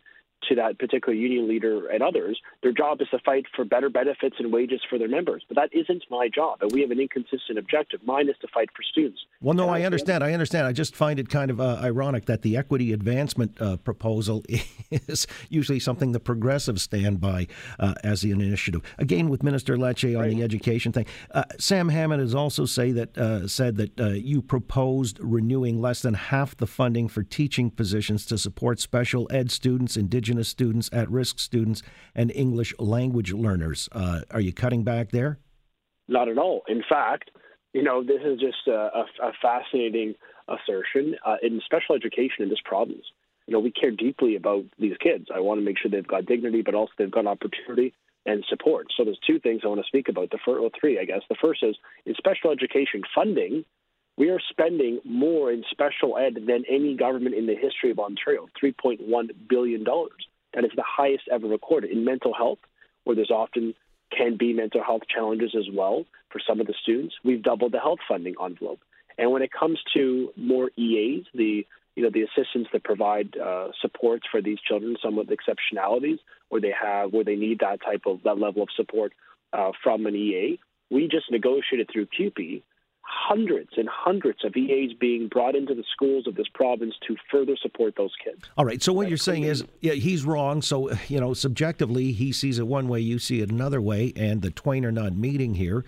to 0.48 0.54
that 0.54 0.78
particular 0.78 1.14
union 1.14 1.48
leader 1.48 1.88
and 1.88 2.02
others. 2.02 2.40
Their 2.62 2.72
job 2.72 3.00
is 3.00 3.08
to 3.08 3.18
fight 3.20 3.46
for 3.54 3.64
better 3.64 3.88
benefits 3.88 4.36
and 4.38 4.52
wages 4.52 4.80
for 4.88 4.98
their 4.98 5.08
members. 5.08 5.44
But 5.48 5.56
that 5.56 5.70
isn't 5.72 6.04
my 6.10 6.28
job. 6.28 6.58
And 6.62 6.70
we 6.72 6.82
have 6.82 6.90
an 6.90 7.00
inconsistent 7.00 7.58
objective. 7.58 8.00
Mine 8.04 8.28
is 8.28 8.36
to 8.42 8.48
fight 8.48 8.68
for 8.76 8.82
students. 8.82 9.20
Well, 9.40 9.54
no, 9.54 9.68
I, 9.68 9.80
I 9.80 9.82
understand. 9.82 10.22
I 10.22 10.32
understand. 10.32 10.66
I 10.66 10.72
just 10.72 10.94
find 10.94 11.18
it 11.18 11.28
kind 11.28 11.50
of 11.50 11.60
uh, 11.60 11.78
ironic 11.82 12.26
that 12.26 12.42
the 12.42 12.56
equity 12.56 12.92
advancement 12.92 13.60
uh, 13.60 13.76
proposal 13.78 14.44
is 14.90 15.26
usually 15.48 15.80
something 15.80 16.12
the 16.12 16.20
progressives 16.20 16.82
stand 16.82 17.20
by 17.20 17.46
uh, 17.78 17.94
as 18.04 18.22
an 18.24 18.40
initiative. 18.40 18.82
Again, 18.98 19.28
with 19.28 19.42
Minister 19.42 19.76
Lecce 19.76 20.16
on 20.16 20.22
right. 20.22 20.30
the 20.30 20.42
education 20.42 20.92
thing, 20.92 21.06
uh, 21.32 21.44
Sam 21.58 21.88
Hammond 21.88 22.20
has 22.20 22.34
also 22.34 22.66
say 22.66 22.92
that 22.92 23.16
uh, 23.18 23.48
said 23.48 23.76
that 23.76 24.00
uh, 24.00 24.08
you 24.10 24.42
proposed 24.42 25.18
renewing 25.20 25.80
less 25.80 26.02
than 26.02 26.14
half 26.14 26.56
the 26.56 26.66
funding 26.66 27.08
for 27.08 27.22
teaching 27.22 27.70
positions 27.70 28.26
to 28.26 28.38
support 28.38 28.80
special 28.80 29.26
ed 29.30 29.50
students, 29.50 29.96
Indigenous 29.96 30.25
Indigenous 30.26 30.48
students, 30.48 30.90
at 30.92 31.08
risk 31.08 31.38
students, 31.38 31.82
and 32.12 32.32
English 32.32 32.74
language 32.80 33.32
learners. 33.32 33.88
Uh, 33.92 34.22
are 34.32 34.40
you 34.40 34.52
cutting 34.52 34.82
back 34.82 35.10
there? 35.12 35.38
Not 36.08 36.28
at 36.28 36.36
all. 36.36 36.62
In 36.66 36.82
fact, 36.88 37.30
you 37.72 37.84
know, 37.84 38.02
this 38.02 38.20
is 38.24 38.40
just 38.40 38.66
a, 38.66 38.72
a, 38.72 39.04
a 39.22 39.32
fascinating 39.40 40.14
assertion. 40.48 41.14
Uh, 41.24 41.36
in 41.42 41.60
special 41.64 41.94
education 41.94 42.42
in 42.42 42.48
this 42.48 42.58
province, 42.64 43.04
you 43.46 43.52
know, 43.52 43.60
we 43.60 43.70
care 43.70 43.92
deeply 43.92 44.34
about 44.34 44.64
these 44.80 44.96
kids. 45.00 45.26
I 45.32 45.38
want 45.38 45.60
to 45.60 45.64
make 45.64 45.78
sure 45.78 45.90
they've 45.90 46.04
got 46.04 46.26
dignity, 46.26 46.62
but 46.62 46.74
also 46.74 46.92
they've 46.98 47.10
got 47.10 47.28
opportunity 47.28 47.94
and 48.24 48.44
support. 48.48 48.88
So 48.96 49.04
there's 49.04 49.20
two 49.24 49.38
things 49.38 49.60
I 49.62 49.68
want 49.68 49.80
to 49.80 49.86
speak 49.86 50.08
about. 50.08 50.30
The 50.30 50.38
first, 50.44 50.60
well, 50.60 50.70
three, 50.80 50.98
I 50.98 51.04
guess. 51.04 51.22
The 51.28 51.36
first 51.40 51.62
is 51.62 51.76
in 52.04 52.14
special 52.16 52.50
education 52.50 53.02
funding. 53.14 53.64
We 54.16 54.30
are 54.30 54.40
spending 54.48 55.00
more 55.04 55.52
in 55.52 55.62
special 55.70 56.16
ed 56.16 56.34
than 56.46 56.64
any 56.68 56.96
government 56.96 57.34
in 57.34 57.46
the 57.46 57.54
history 57.54 57.90
of 57.90 57.98
Ontario, 57.98 58.48
$3.1 58.62 59.30
billion. 59.48 59.84
That 59.84 60.64
is 60.64 60.70
the 60.74 60.84
highest 60.86 61.24
ever 61.30 61.46
recorded. 61.46 61.90
In 61.90 62.04
mental 62.04 62.32
health, 62.32 62.58
where 63.04 63.14
there's 63.14 63.30
often 63.30 63.74
can 64.16 64.36
be 64.36 64.52
mental 64.52 64.82
health 64.82 65.02
challenges 65.12 65.54
as 65.56 65.66
well 65.72 66.04
for 66.30 66.40
some 66.46 66.60
of 66.60 66.66
the 66.66 66.74
students, 66.82 67.14
we've 67.24 67.42
doubled 67.42 67.72
the 67.72 67.80
health 67.80 67.98
funding 68.08 68.34
envelope. 68.42 68.80
And 69.18 69.30
when 69.32 69.42
it 69.42 69.50
comes 69.52 69.78
to 69.94 70.32
more 70.36 70.70
EAs, 70.76 71.26
the 71.34 71.66
you 71.94 72.02
know 72.02 72.10
the 72.10 72.22
assistants 72.22 72.68
that 72.72 72.84
provide 72.84 73.36
uh, 73.38 73.68
supports 73.80 74.26
for 74.30 74.42
these 74.42 74.58
children, 74.60 74.96
some 75.02 75.16
with 75.16 75.28
exceptionalities, 75.28 76.18
where 76.50 76.60
they 76.60 76.72
have 76.78 77.12
where 77.12 77.24
they 77.24 77.36
need 77.36 77.60
that 77.60 77.80
type 77.82 78.02
of 78.06 78.22
that 78.24 78.38
level 78.38 78.62
of 78.62 78.68
support 78.76 79.12
uh, 79.52 79.72
from 79.82 80.06
an 80.06 80.14
EA, 80.14 80.58
we 80.90 81.08
just 81.08 81.30
negotiated 81.30 81.88
through 81.90 82.06
CUPE 82.06 82.62
hundreds 83.06 83.70
and 83.76 83.88
hundreds 83.88 84.44
of 84.44 84.56
EAs 84.56 84.92
being 84.98 85.28
brought 85.28 85.54
into 85.54 85.74
the 85.74 85.84
schools 85.92 86.26
of 86.26 86.34
this 86.34 86.48
province 86.52 86.94
to 87.06 87.16
further 87.30 87.56
support 87.60 87.94
those 87.96 88.12
kids. 88.22 88.42
All 88.56 88.64
right. 88.64 88.82
So 88.82 88.92
what 88.92 89.02
That's 89.02 89.10
you're 89.10 89.18
saying 89.18 89.44
is, 89.44 89.64
yeah, 89.80 89.94
he's 89.94 90.24
wrong. 90.24 90.62
So 90.62 90.90
you 91.08 91.20
know, 91.20 91.34
subjectively, 91.34 92.12
he 92.12 92.32
sees 92.32 92.58
it 92.58 92.66
one 92.66 92.88
way, 92.88 93.00
you 93.00 93.18
see 93.18 93.40
it 93.40 93.50
another 93.50 93.80
way, 93.80 94.12
and 94.16 94.42
the 94.42 94.50
twain 94.50 94.84
are 94.84 94.92
not 94.92 95.14
meeting 95.14 95.54
here. 95.54 95.84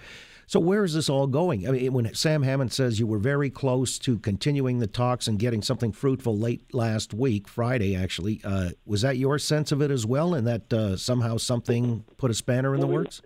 So 0.49 0.59
where 0.61 0.83
is 0.83 0.95
this 0.95 1.11
all 1.11 1.27
going? 1.27 1.69
I 1.69 1.73
mean, 1.73 1.93
when 1.93 2.15
Sam 2.15 2.43
Hammond 2.43 2.73
says 2.73 2.99
you 2.99 3.07
were 3.07 3.19
very 3.19 3.51
close 3.51 3.99
to 3.99 4.19
continuing 4.19 4.79
the 4.79 4.87
talks 4.87 5.29
and 5.29 5.39
getting 5.39 5.61
something 5.61 5.93
fruitful 5.93 6.39
late 6.39 6.73
last 6.73 7.13
week, 7.13 7.47
Friday 7.47 7.95
actually, 7.95 8.41
uh, 8.45 8.71
was 8.87 9.03
that 9.03 9.19
your 9.19 9.39
sense 9.39 9.73
of 9.73 9.83
it 9.83 9.91
as 9.91 10.07
well, 10.07 10.33
and 10.33 10.47
that 10.47 10.73
uh, 10.73 10.97
somehow 10.97 11.37
something 11.37 12.03
put 12.17 12.31
a 12.31 12.35
spanner 12.35 12.75
in 12.75 12.81
the 12.81 12.87
works? 12.87 13.21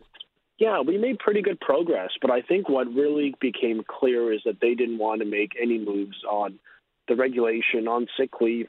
Yeah, 0.62 0.80
we 0.80 0.96
made 0.96 1.18
pretty 1.18 1.42
good 1.42 1.58
progress, 1.58 2.10
but 2.20 2.30
I 2.30 2.40
think 2.40 2.68
what 2.68 2.86
really 2.86 3.34
became 3.40 3.82
clear 3.84 4.32
is 4.32 4.42
that 4.44 4.60
they 4.60 4.74
didn't 4.74 4.98
want 4.98 5.20
to 5.20 5.26
make 5.26 5.54
any 5.60 5.76
moves 5.76 6.14
on 6.22 6.60
the 7.08 7.16
regulation, 7.16 7.88
on 7.88 8.06
sick 8.16 8.30
leave, 8.40 8.68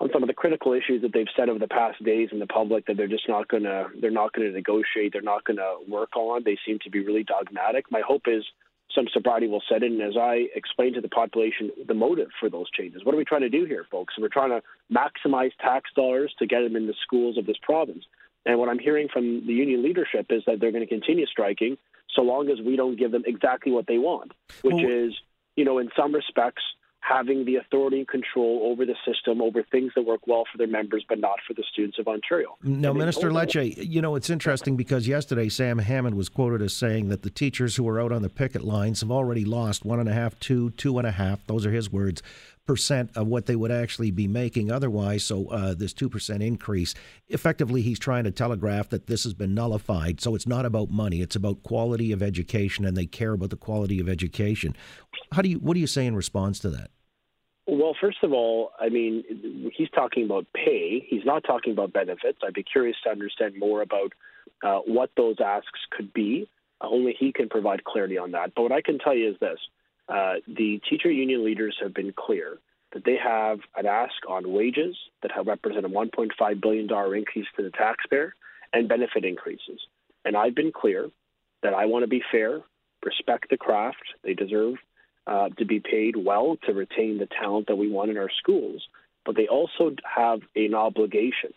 on 0.00 0.08
some 0.12 0.24
of 0.24 0.26
the 0.26 0.34
critical 0.34 0.72
issues 0.72 1.00
that 1.02 1.12
they've 1.14 1.32
said 1.36 1.48
over 1.48 1.60
the 1.60 1.68
past 1.68 2.02
days 2.02 2.30
in 2.32 2.40
the 2.40 2.46
public 2.48 2.86
that 2.86 2.96
they're 2.96 3.06
just 3.06 3.28
not 3.28 3.48
to 3.50 3.86
they're 4.00 4.10
not 4.10 4.34
to 4.34 4.50
negotiate, 4.50 5.12
they're 5.12 5.22
not 5.22 5.44
to 5.44 5.54
work 5.88 6.16
on. 6.16 6.42
They 6.44 6.58
seem 6.66 6.80
to 6.82 6.90
be 6.90 7.06
really 7.06 7.22
dogmatic. 7.22 7.84
My 7.92 8.02
hope 8.04 8.22
is 8.26 8.42
some 8.92 9.06
sobriety 9.12 9.46
will 9.46 9.62
set 9.68 9.84
in. 9.84 10.00
As 10.00 10.16
I 10.20 10.46
explained 10.56 10.96
to 10.96 11.00
the 11.00 11.08
population, 11.08 11.70
the 11.86 11.94
motive 11.94 12.30
for 12.40 12.50
those 12.50 12.68
changes. 12.72 13.04
What 13.04 13.14
are 13.14 13.18
we 13.18 13.24
trying 13.24 13.42
to 13.42 13.48
do 13.48 13.64
here, 13.64 13.86
folks? 13.92 14.14
We're 14.18 14.26
trying 14.28 14.50
to 14.50 14.62
maximize 14.92 15.52
tax 15.60 15.88
dollars 15.94 16.34
to 16.40 16.48
get 16.48 16.62
them 16.62 16.74
in 16.74 16.88
the 16.88 16.94
schools 17.00 17.38
of 17.38 17.46
this 17.46 17.58
province. 17.62 18.04
And 18.44 18.58
what 18.58 18.68
I'm 18.68 18.78
hearing 18.78 19.08
from 19.12 19.46
the 19.46 19.52
union 19.52 19.82
leadership 19.82 20.26
is 20.30 20.42
that 20.46 20.60
they're 20.60 20.72
going 20.72 20.84
to 20.84 20.88
continue 20.88 21.26
striking 21.26 21.76
so 22.14 22.22
long 22.22 22.50
as 22.50 22.60
we 22.60 22.76
don't 22.76 22.98
give 22.98 23.12
them 23.12 23.22
exactly 23.26 23.72
what 23.72 23.86
they 23.86 23.98
want, 23.98 24.32
which 24.62 24.74
well, 24.74 24.86
is, 24.86 25.14
you 25.56 25.64
know, 25.64 25.78
in 25.78 25.90
some 25.96 26.12
respects, 26.12 26.62
having 27.02 27.44
the 27.44 27.56
authority 27.56 27.98
and 27.98 28.08
control 28.08 28.60
over 28.64 28.86
the 28.86 28.94
system, 29.04 29.42
over 29.42 29.62
things 29.62 29.92
that 29.96 30.02
work 30.02 30.20
well 30.26 30.44
for 30.50 30.56
their 30.56 30.68
members, 30.68 31.04
but 31.08 31.18
not 31.18 31.38
for 31.46 31.52
the 31.52 31.64
students 31.70 31.98
of 31.98 32.06
Ontario. 32.06 32.56
Now, 32.62 32.92
Minister 32.92 33.30
Lecce, 33.30 33.76
you 33.76 34.00
know, 34.00 34.14
it's 34.14 34.30
interesting 34.30 34.76
because 34.76 35.08
yesterday 35.08 35.48
Sam 35.48 35.78
Hammond 35.78 36.16
was 36.16 36.28
quoted 36.28 36.62
as 36.62 36.74
saying 36.74 37.08
that 37.08 37.22
the 37.22 37.30
teachers 37.30 37.76
who 37.76 37.88
are 37.88 38.00
out 38.00 38.12
on 38.12 38.22
the 38.22 38.28
picket 38.28 38.62
lines 38.62 39.00
have 39.00 39.10
already 39.10 39.44
lost 39.44 39.84
one 39.84 39.98
and 39.98 40.08
a 40.08 40.12
half, 40.12 40.38
two, 40.38 40.70
two 40.70 40.96
and 40.98 41.06
a 41.06 41.10
half, 41.10 41.44
those 41.46 41.66
are 41.66 41.72
his 41.72 41.90
words, 41.90 42.22
percent 42.66 43.10
of 43.16 43.26
what 43.26 43.46
they 43.46 43.56
would 43.56 43.72
actually 43.72 44.10
be 44.10 44.28
making 44.28 44.70
otherwise. 44.70 45.24
So 45.24 45.48
uh, 45.48 45.74
this 45.74 45.92
2% 45.92 46.42
increase, 46.42 46.94
effectively, 47.28 47.82
he's 47.82 47.98
trying 47.98 48.24
to 48.24 48.30
telegraph 48.30 48.88
that 48.90 49.06
this 49.06 49.24
has 49.24 49.34
been 49.34 49.54
nullified. 49.54 50.20
So 50.20 50.34
it's 50.34 50.46
not 50.46 50.64
about 50.64 50.90
money, 50.90 51.20
it's 51.20 51.36
about 51.36 51.62
quality 51.62 52.12
of 52.12 52.22
education, 52.22 52.84
and 52.84 52.96
they 52.96 53.06
care 53.06 53.32
about 53.32 53.50
the 53.50 53.56
quality 53.56 53.98
of 54.00 54.08
education. 54.08 54.76
How 55.32 55.42
do 55.42 55.48
you, 55.48 55.56
what 55.56 55.74
do 55.74 55.80
you 55.80 55.86
say 55.86 56.06
in 56.06 56.14
response 56.16 56.58
to 56.60 56.70
that? 56.70 56.90
Well, 57.66 57.94
first 58.00 58.18
of 58.22 58.32
all, 58.32 58.72
I 58.80 58.88
mean, 58.88 59.70
he's 59.76 59.88
talking 59.90 60.24
about 60.24 60.46
pay. 60.52 61.06
He's 61.08 61.24
not 61.24 61.44
talking 61.44 61.72
about 61.72 61.92
benefits. 61.92 62.38
I'd 62.44 62.54
be 62.54 62.64
curious 62.64 62.96
to 63.04 63.10
understand 63.10 63.54
more 63.58 63.82
about 63.82 64.12
uh, 64.62 64.78
what 64.84 65.10
those 65.16 65.36
asks 65.44 65.80
could 65.90 66.12
be. 66.12 66.48
Only 66.80 67.14
he 67.18 67.32
can 67.32 67.48
provide 67.48 67.84
clarity 67.84 68.18
on 68.18 68.32
that. 68.32 68.54
But 68.56 68.62
what 68.62 68.72
I 68.72 68.82
can 68.82 68.98
tell 68.98 69.14
you 69.14 69.30
is 69.30 69.36
this 69.38 69.58
uh, 70.08 70.34
the 70.48 70.80
teacher 70.90 71.10
union 71.10 71.44
leaders 71.44 71.76
have 71.80 71.94
been 71.94 72.12
clear 72.12 72.58
that 72.92 73.04
they 73.04 73.16
have 73.16 73.60
an 73.76 73.86
ask 73.86 74.14
on 74.28 74.52
wages 74.52 74.96
that 75.22 75.30
represent 75.46 75.86
a 75.86 75.88
$1.5 75.88 76.60
billion 76.60 76.88
increase 77.14 77.46
to 77.56 77.62
the 77.62 77.70
taxpayer 77.70 78.34
and 78.72 78.88
benefit 78.88 79.24
increases. 79.24 79.80
And 80.24 80.36
I've 80.36 80.54
been 80.54 80.72
clear 80.72 81.10
that 81.62 81.74
I 81.74 81.86
want 81.86 82.02
to 82.02 82.08
be 82.08 82.22
fair, 82.30 82.60
respect 83.04 83.48
the 83.50 83.56
craft. 83.56 84.02
They 84.24 84.34
deserve 84.34 84.74
uh, 85.26 85.48
to 85.50 85.64
be 85.64 85.80
paid 85.80 86.16
well 86.16 86.56
to 86.66 86.72
retain 86.72 87.18
the 87.18 87.28
talent 87.40 87.66
that 87.68 87.76
we 87.76 87.88
want 87.88 88.10
in 88.10 88.18
our 88.18 88.30
schools, 88.30 88.82
but 89.24 89.36
they 89.36 89.46
also 89.46 89.94
have 90.04 90.40
an 90.56 90.74
obligation 90.74 91.52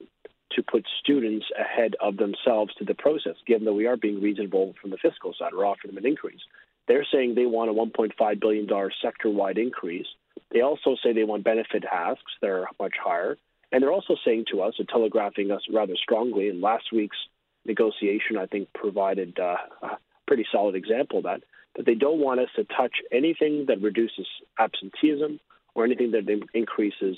to 0.51 0.63
put 0.63 0.86
students 1.00 1.45
ahead 1.60 1.95
of 2.00 2.17
themselves 2.17 2.74
to 2.75 2.86
the 2.86 2.93
process, 2.93 3.36
given 3.48 3.65
that 3.65 3.74
we 3.74 3.88
are 3.88 3.98
being 3.98 4.22
reasonable 4.22 4.74
from 4.81 4.91
the 4.91 4.98
fiscal 4.98 5.34
side. 5.38 5.51
We're 5.53 5.65
offering 5.65 5.93
them 5.93 6.03
an 6.03 6.10
increase. 6.10 6.41
They're 6.88 7.05
saying 7.12 7.36
they 7.36 7.48
want 7.48 7.72
a 7.72 7.74
$1.5 7.74 8.39
billion 8.39 8.67
sector 9.01 9.29
wide 9.29 9.57
increase. 9.57 10.05
They 10.51 10.62
also 10.62 10.95
say 11.03 11.13
they 11.13 11.24
want 11.24 11.43
benefit 11.43 11.84
asks 11.91 12.31
that 12.41 12.50
are 12.50 12.67
much 12.79 12.93
higher. 13.03 13.38
And 13.72 13.81
they're 13.81 13.91
also 13.91 14.15
saying 14.24 14.45
to 14.51 14.62
us, 14.62 14.75
or 14.79 14.86
telegraphing 14.86 15.51
us 15.51 15.62
rather 15.74 15.95
strongly, 15.95 16.50
in 16.50 16.62
last 16.62 16.93
week's 16.93 17.17
negotiation, 17.65 18.38
I 18.38 18.45
think 18.45 18.69
provided 18.74 19.38
uh, 19.39 19.57
a 19.81 19.98
pretty 20.27 20.45
solid 20.51 20.75
example 20.75 21.17
of 21.17 21.24
that, 21.24 21.41
that 21.75 21.86
they 21.86 21.96
don't 21.96 22.20
want 22.20 22.39
us 22.39 22.50
to 22.55 22.63
touch 22.63 22.96
anything 23.12 23.65
that 23.67 23.82
reduces 23.82 24.27
absenteeism 24.60 25.39
or 25.74 25.86
anything 25.86 26.12
that 26.12 26.27
increases 26.53 27.17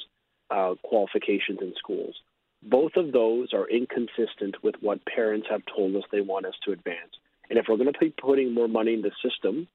uh, 0.49 0.75
qualifications 0.83 1.59
in 1.61 1.73
schools. 1.77 2.15
Both 2.63 2.93
of 2.95 3.11
those 3.11 3.53
are 3.53 3.69
inconsistent 3.69 4.63
with 4.63 4.75
what 4.81 5.05
parents 5.05 5.47
have 5.49 5.61
told 5.75 5.95
us 5.95 6.03
they 6.11 6.21
want 6.21 6.45
us 6.45 6.55
to 6.65 6.71
advance. 6.71 7.11
And 7.49 7.59
if 7.59 7.65
we're 7.69 7.77
going 7.77 7.91
to 7.91 7.99
be 7.99 8.09
putting 8.09 8.53
more 8.53 8.67
money 8.67 8.93
in 8.93 9.01
the 9.01 9.11
system 9.23 9.67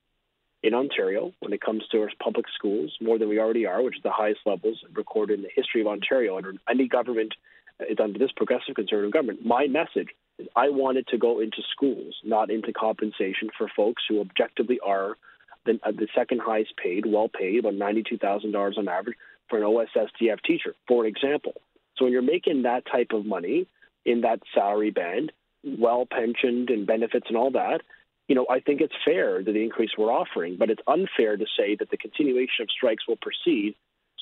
in 0.62 0.74
Ontario 0.74 1.32
when 1.40 1.52
it 1.52 1.60
comes 1.60 1.84
to 1.90 2.00
our 2.02 2.10
public 2.22 2.46
schools, 2.54 2.92
more 3.00 3.18
than 3.18 3.28
we 3.28 3.38
already 3.38 3.66
are, 3.66 3.82
which 3.82 3.96
is 3.96 4.02
the 4.02 4.10
highest 4.10 4.40
levels 4.46 4.78
recorded 4.94 5.38
in 5.38 5.42
the 5.42 5.50
history 5.54 5.80
of 5.80 5.86
Ontario 5.86 6.36
under 6.36 6.54
any 6.68 6.88
government, 6.88 7.34
it's 7.80 8.00
uh, 8.00 8.04
under 8.04 8.18
this 8.18 8.32
progressive 8.36 8.74
conservative 8.74 9.12
government, 9.12 9.44
my 9.44 9.66
message 9.66 10.08
I 10.56 10.68
wanted 10.68 11.06
to 11.08 11.18
go 11.18 11.40
into 11.40 11.62
schools, 11.70 12.14
not 12.24 12.50
into 12.50 12.72
compensation 12.72 13.50
for 13.56 13.68
folks 13.74 14.02
who 14.08 14.20
objectively 14.20 14.78
are 14.84 15.16
the, 15.64 15.78
uh, 15.82 15.92
the 15.92 16.08
second 16.14 16.40
highest 16.40 16.76
paid, 16.76 17.06
well 17.06 17.28
paid, 17.28 17.60
about 17.60 17.74
$92,000 17.74 18.78
on 18.78 18.88
average 18.88 19.16
for 19.48 19.58
an 19.58 19.64
OSSTF 19.64 20.42
teacher, 20.44 20.74
for 20.88 21.06
example. 21.06 21.54
So 21.96 22.04
when 22.04 22.12
you're 22.12 22.22
making 22.22 22.62
that 22.62 22.84
type 22.90 23.12
of 23.12 23.26
money 23.26 23.66
in 24.04 24.22
that 24.22 24.40
salary 24.54 24.90
band, 24.90 25.32
well 25.64 26.06
pensioned 26.10 26.70
and 26.70 26.86
benefits 26.86 27.26
and 27.28 27.36
all 27.36 27.52
that, 27.52 27.82
you 28.28 28.34
know, 28.34 28.46
I 28.50 28.60
think 28.60 28.80
it's 28.80 28.94
fair 29.04 29.42
that 29.42 29.52
the 29.52 29.62
increase 29.62 29.90
we're 29.96 30.12
offering, 30.12 30.56
but 30.58 30.70
it's 30.70 30.82
unfair 30.86 31.36
to 31.36 31.46
say 31.56 31.76
that 31.78 31.90
the 31.90 31.96
continuation 31.96 32.62
of 32.62 32.70
strikes 32.70 33.06
will 33.06 33.18
proceed 33.20 33.74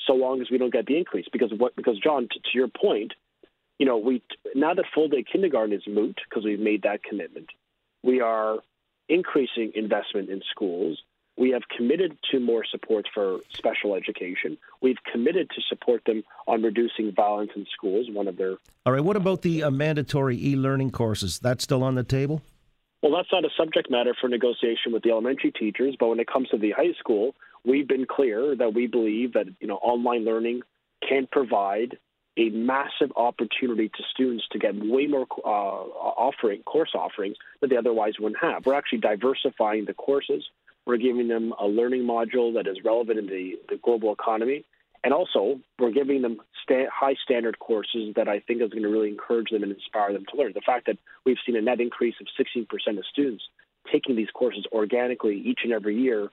so 0.07 0.15
long 0.15 0.41
as 0.41 0.50
we 0.50 0.59
don't 0.59 0.73
get 0.73 0.87
the 0.87 0.97
increase. 0.97 1.27
Because 1.31 1.53
what? 1.57 1.77
Because 1.77 1.99
John, 1.99 2.29
to 2.29 2.39
your 2.55 2.69
point, 2.69 3.12
you 3.80 3.87
know, 3.87 3.96
we 3.96 4.22
now 4.54 4.75
that 4.75 4.84
full 4.94 5.08
day 5.08 5.25
kindergarten 5.25 5.72
is 5.72 5.82
moot 5.88 6.20
because 6.28 6.44
we've 6.44 6.60
made 6.60 6.82
that 6.82 7.02
commitment. 7.02 7.49
We 8.02 8.20
are 8.20 8.58
increasing 9.08 9.72
investment 9.75 10.28
in 10.28 10.42
schools. 10.50 11.02
We 11.38 11.50
have 11.52 11.62
committed 11.75 12.18
to 12.30 12.40
more 12.40 12.62
support 12.70 13.06
for 13.14 13.38
special 13.54 13.94
education. 13.94 14.58
We've 14.82 15.02
committed 15.10 15.49
to 15.54 15.62
support 15.70 16.04
them 16.04 16.22
on 16.46 16.62
reducing 16.62 17.10
violence 17.12 17.52
in 17.56 17.66
schools. 17.72 18.08
One 18.12 18.28
of 18.28 18.37
their 18.37 18.56
all 18.84 18.92
right. 18.92 19.02
What 19.02 19.16
about 19.16 19.40
the 19.40 19.62
uh, 19.62 19.70
mandatory 19.70 20.37
e-learning 20.37 20.90
courses? 20.90 21.38
That's 21.38 21.64
still 21.64 21.82
on 21.82 21.94
the 21.94 22.04
table. 22.04 22.42
Well, 23.02 23.12
that's 23.16 23.32
not 23.32 23.46
a 23.46 23.50
subject 23.56 23.90
matter 23.90 24.14
for 24.20 24.28
negotiation 24.28 24.92
with 24.92 25.04
the 25.04 25.10
elementary 25.10 25.52
teachers, 25.52 25.96
but 25.99 26.08
when 26.08 26.20
it 26.20 26.26
comes 26.30 26.50
to 26.50 26.58
the 26.58 26.72
high 26.72 26.92
school, 26.99 27.34
we've 27.64 27.88
been 27.88 28.04
clear 28.04 28.54
that 28.56 28.75
we 28.75 28.87
believe 28.87 29.32
that 29.32 29.46
you 29.58 29.66
know 29.66 29.76
online 29.76 30.26
learning 30.26 30.60
can 31.08 31.26
provide 31.32 31.96
a 32.37 32.49
massive 32.50 33.12
opportunity 33.16 33.88
to 33.88 34.02
students 34.12 34.44
to 34.52 34.58
get 34.58 34.75
way 34.75 35.06
more 35.06 35.26
uh, 35.44 35.49
offering 35.49 36.62
course 36.62 36.92
offerings 36.94 37.37
that 37.60 37.70
they 37.70 37.76
otherwise 37.76 38.14
wouldn't 38.18 38.40
have. 38.40 38.64
We're 38.64 38.75
actually 38.75 39.00
diversifying 39.00 39.84
the 39.84 39.94
courses. 39.94 40.44
We're 40.87 40.96
giving 40.96 41.28
them 41.28 41.52
a 41.60 41.66
learning 41.66 42.02
module 42.02 42.54
that 42.54 42.66
is 42.66 42.78
relevant 42.84 43.18
in 43.18 43.26
the, 43.26 43.58
the 43.68 43.76
global 43.76 44.12
economy. 44.12 44.64
And 45.02 45.14
also, 45.14 45.60
we're 45.78 45.92
giving 45.92 46.22
them 46.22 46.40
sta- 46.62 46.90
high 46.92 47.14
standard 47.25 47.58
courses 47.58 48.14
that 48.16 48.28
I 48.28 48.40
think 48.40 48.62
is 48.62 48.70
going 48.70 48.82
to 48.82 48.88
really 48.88 49.08
encourage 49.08 49.50
them 49.50 49.62
and 49.62 49.72
inspire 49.72 50.12
them 50.12 50.25
to 50.30 50.37
learn. 50.37 50.52
The 50.54 50.60
fact 50.60 50.87
that 50.87 50.99
we've 51.25 51.38
seen 51.44 51.56
a 51.56 51.62
net 51.62 51.80
increase 51.80 52.14
of 52.20 52.26
16% 52.38 52.66
of 52.99 53.04
students 53.10 53.44
taking 53.90 54.14
these 54.14 54.28
courses 54.32 54.66
organically 54.72 55.37
each 55.37 55.60
and 55.64 55.72
every 55.72 55.96
year 55.96 56.28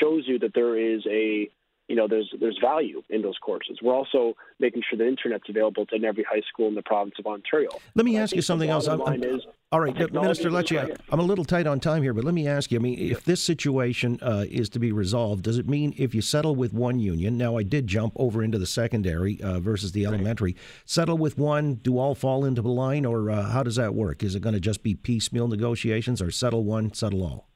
shows 0.00 0.24
you 0.26 0.38
that 0.40 0.54
there 0.54 0.78
is 0.78 1.02
a 1.06 1.50
you 1.88 1.96
know, 1.96 2.08
there's 2.08 2.32
there's 2.40 2.58
value 2.60 3.02
in 3.10 3.22
those 3.22 3.38
courses. 3.38 3.78
We're 3.82 3.94
also 3.94 4.34
making 4.58 4.82
sure 4.88 4.98
the 4.98 5.06
internet's 5.06 5.48
available 5.48 5.86
to 5.86 6.04
every 6.04 6.24
high 6.24 6.42
school 6.48 6.68
in 6.68 6.74
the 6.74 6.82
province 6.82 7.14
of 7.18 7.26
Ontario. 7.26 7.70
Let 7.94 8.04
me 8.04 8.16
ask 8.16 8.34
you 8.34 8.42
something 8.42 8.70
else. 8.70 8.88
I'm, 8.88 9.00
I'm, 9.02 9.22
is, 9.22 9.46
all 9.72 9.80
right, 9.80 9.94
Minister 10.12 10.50
Lecce, 10.50 10.96
I'm 11.10 11.20
a 11.20 11.24
little 11.24 11.44
tight 11.44 11.66
on 11.66 11.80
time 11.80 12.02
here, 12.02 12.14
but 12.14 12.24
let 12.24 12.34
me 12.34 12.46
ask 12.46 12.70
you. 12.70 12.78
I 12.78 12.82
mean, 12.82 12.98
if 12.98 13.24
this 13.24 13.42
situation 13.42 14.18
uh, 14.22 14.44
is 14.48 14.68
to 14.70 14.78
be 14.78 14.92
resolved, 14.92 15.42
does 15.42 15.58
it 15.58 15.68
mean 15.68 15.94
if 15.96 16.14
you 16.14 16.22
settle 16.22 16.54
with 16.54 16.72
one 16.72 16.98
union? 16.98 17.36
Now, 17.36 17.56
I 17.56 17.62
did 17.62 17.86
jump 17.86 18.12
over 18.16 18.42
into 18.42 18.58
the 18.58 18.66
secondary 18.66 19.40
uh, 19.40 19.60
versus 19.60 19.92
the 19.92 20.06
elementary. 20.06 20.52
Right. 20.52 20.62
Settle 20.84 21.18
with 21.18 21.38
one, 21.38 21.74
do 21.76 21.98
all 21.98 22.14
fall 22.14 22.44
into 22.44 22.62
the 22.62 22.68
line, 22.68 23.04
or 23.04 23.30
uh, 23.30 23.50
how 23.50 23.62
does 23.62 23.76
that 23.76 23.94
work? 23.94 24.22
Is 24.22 24.34
it 24.34 24.40
going 24.40 24.54
to 24.54 24.60
just 24.60 24.82
be 24.82 24.94
piecemeal 24.94 25.48
negotiations, 25.48 26.22
or 26.22 26.30
settle 26.30 26.64
one, 26.64 26.92
settle 26.92 27.22
all? 27.22 27.48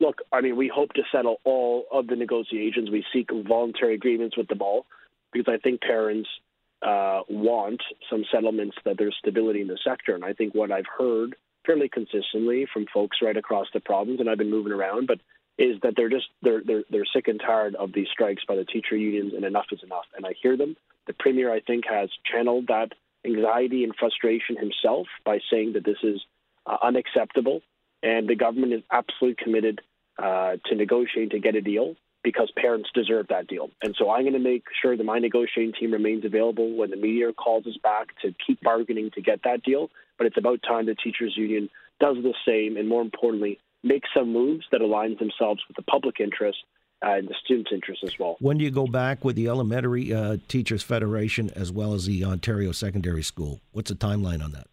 Look, 0.00 0.22
I 0.32 0.40
mean, 0.40 0.56
we 0.56 0.68
hope 0.72 0.92
to 0.94 1.02
settle 1.12 1.40
all 1.44 1.86
of 1.92 2.06
the 2.06 2.16
negotiations. 2.16 2.90
We 2.90 3.04
seek 3.12 3.30
voluntary 3.32 3.94
agreements 3.94 4.36
with 4.36 4.48
them 4.48 4.62
all 4.62 4.86
because 5.32 5.52
I 5.52 5.58
think 5.58 5.80
parents 5.80 6.28
uh, 6.82 7.22
want 7.28 7.82
some 8.08 8.24
settlements 8.32 8.76
that 8.84 8.96
there's 8.98 9.16
stability 9.18 9.60
in 9.60 9.68
the 9.68 9.78
sector. 9.84 10.14
And 10.14 10.24
I 10.24 10.32
think 10.32 10.54
what 10.54 10.70
I've 10.70 10.86
heard 10.98 11.34
fairly 11.66 11.88
consistently 11.88 12.66
from 12.72 12.86
folks 12.92 13.18
right 13.22 13.36
across 13.36 13.66
the 13.74 13.80
province, 13.80 14.20
and 14.20 14.30
I've 14.30 14.38
been 14.38 14.50
moving 14.50 14.72
around, 14.72 15.06
but 15.06 15.18
is 15.58 15.76
that 15.82 15.94
they're 15.96 16.08
just 16.08 16.26
they're 16.40 16.62
they're 16.64 16.84
they're 16.88 17.04
sick 17.12 17.26
and 17.26 17.40
tired 17.40 17.74
of 17.74 17.92
these 17.92 18.06
strikes 18.12 18.44
by 18.46 18.54
the 18.54 18.64
teacher 18.64 18.96
unions, 18.96 19.32
and 19.34 19.44
enough 19.44 19.66
is 19.72 19.82
enough. 19.82 20.04
And 20.16 20.24
I 20.24 20.34
hear 20.40 20.56
them. 20.56 20.76
The 21.06 21.14
premier, 21.14 21.52
I 21.52 21.60
think, 21.60 21.84
has 21.90 22.08
channeled 22.30 22.68
that 22.68 22.92
anxiety 23.24 23.82
and 23.82 23.94
frustration 23.96 24.56
himself 24.56 25.08
by 25.24 25.40
saying 25.50 25.72
that 25.72 25.84
this 25.84 25.98
is 26.02 26.20
uh, 26.64 26.76
unacceptable, 26.82 27.60
and 28.02 28.28
the 28.28 28.36
government 28.36 28.72
is 28.72 28.82
absolutely 28.90 29.42
committed 29.42 29.80
uh, 30.18 30.56
to 30.66 30.74
negotiating 30.74 31.30
to 31.30 31.38
get 31.38 31.54
a 31.54 31.60
deal 31.60 31.94
because 32.24 32.50
parents 32.56 32.90
deserve 32.94 33.26
that 33.28 33.46
deal. 33.46 33.70
And 33.82 33.94
so 33.98 34.10
I'm 34.10 34.22
going 34.22 34.32
to 34.32 34.38
make 34.38 34.64
sure 34.82 34.96
that 34.96 35.04
my 35.04 35.18
negotiating 35.18 35.74
team 35.78 35.92
remains 35.92 36.24
available 36.24 36.76
when 36.76 36.90
the 36.90 36.96
media 36.96 37.32
calls 37.32 37.66
us 37.66 37.76
back 37.82 38.08
to 38.22 38.34
keep 38.44 38.60
bargaining 38.60 39.10
to 39.14 39.20
get 39.20 39.40
that 39.44 39.62
deal. 39.62 39.90
But 40.16 40.26
it's 40.26 40.36
about 40.36 40.60
time 40.66 40.86
the 40.86 40.96
teachers 40.96 41.34
union 41.36 41.70
does 42.00 42.16
the 42.16 42.34
same, 42.46 42.76
and 42.76 42.88
more 42.88 43.02
importantly, 43.02 43.58
makes 43.82 44.08
some 44.16 44.32
moves 44.32 44.66
that 44.72 44.80
aligns 44.80 45.18
themselves 45.18 45.62
with 45.68 45.76
the 45.76 45.82
public 45.82 46.20
interest 46.20 46.58
uh, 47.04 47.12
and 47.12 47.28
the 47.28 47.34
students' 47.44 47.70
interest 47.72 48.02
as 48.04 48.18
well. 48.18 48.36
When 48.40 48.58
do 48.58 48.64
you 48.64 48.70
go 48.70 48.86
back 48.86 49.24
with 49.24 49.36
the 49.36 49.48
Elementary 49.48 50.12
uh, 50.12 50.38
Teachers 50.48 50.82
Federation 50.82 51.50
as 51.54 51.70
well 51.70 51.94
as 51.94 52.06
the 52.06 52.24
Ontario 52.24 52.72
Secondary 52.72 53.22
School? 53.22 53.60
What's 53.70 53.90
the 53.90 53.96
timeline 53.96 54.42
on 54.42 54.52
that? 54.52 54.66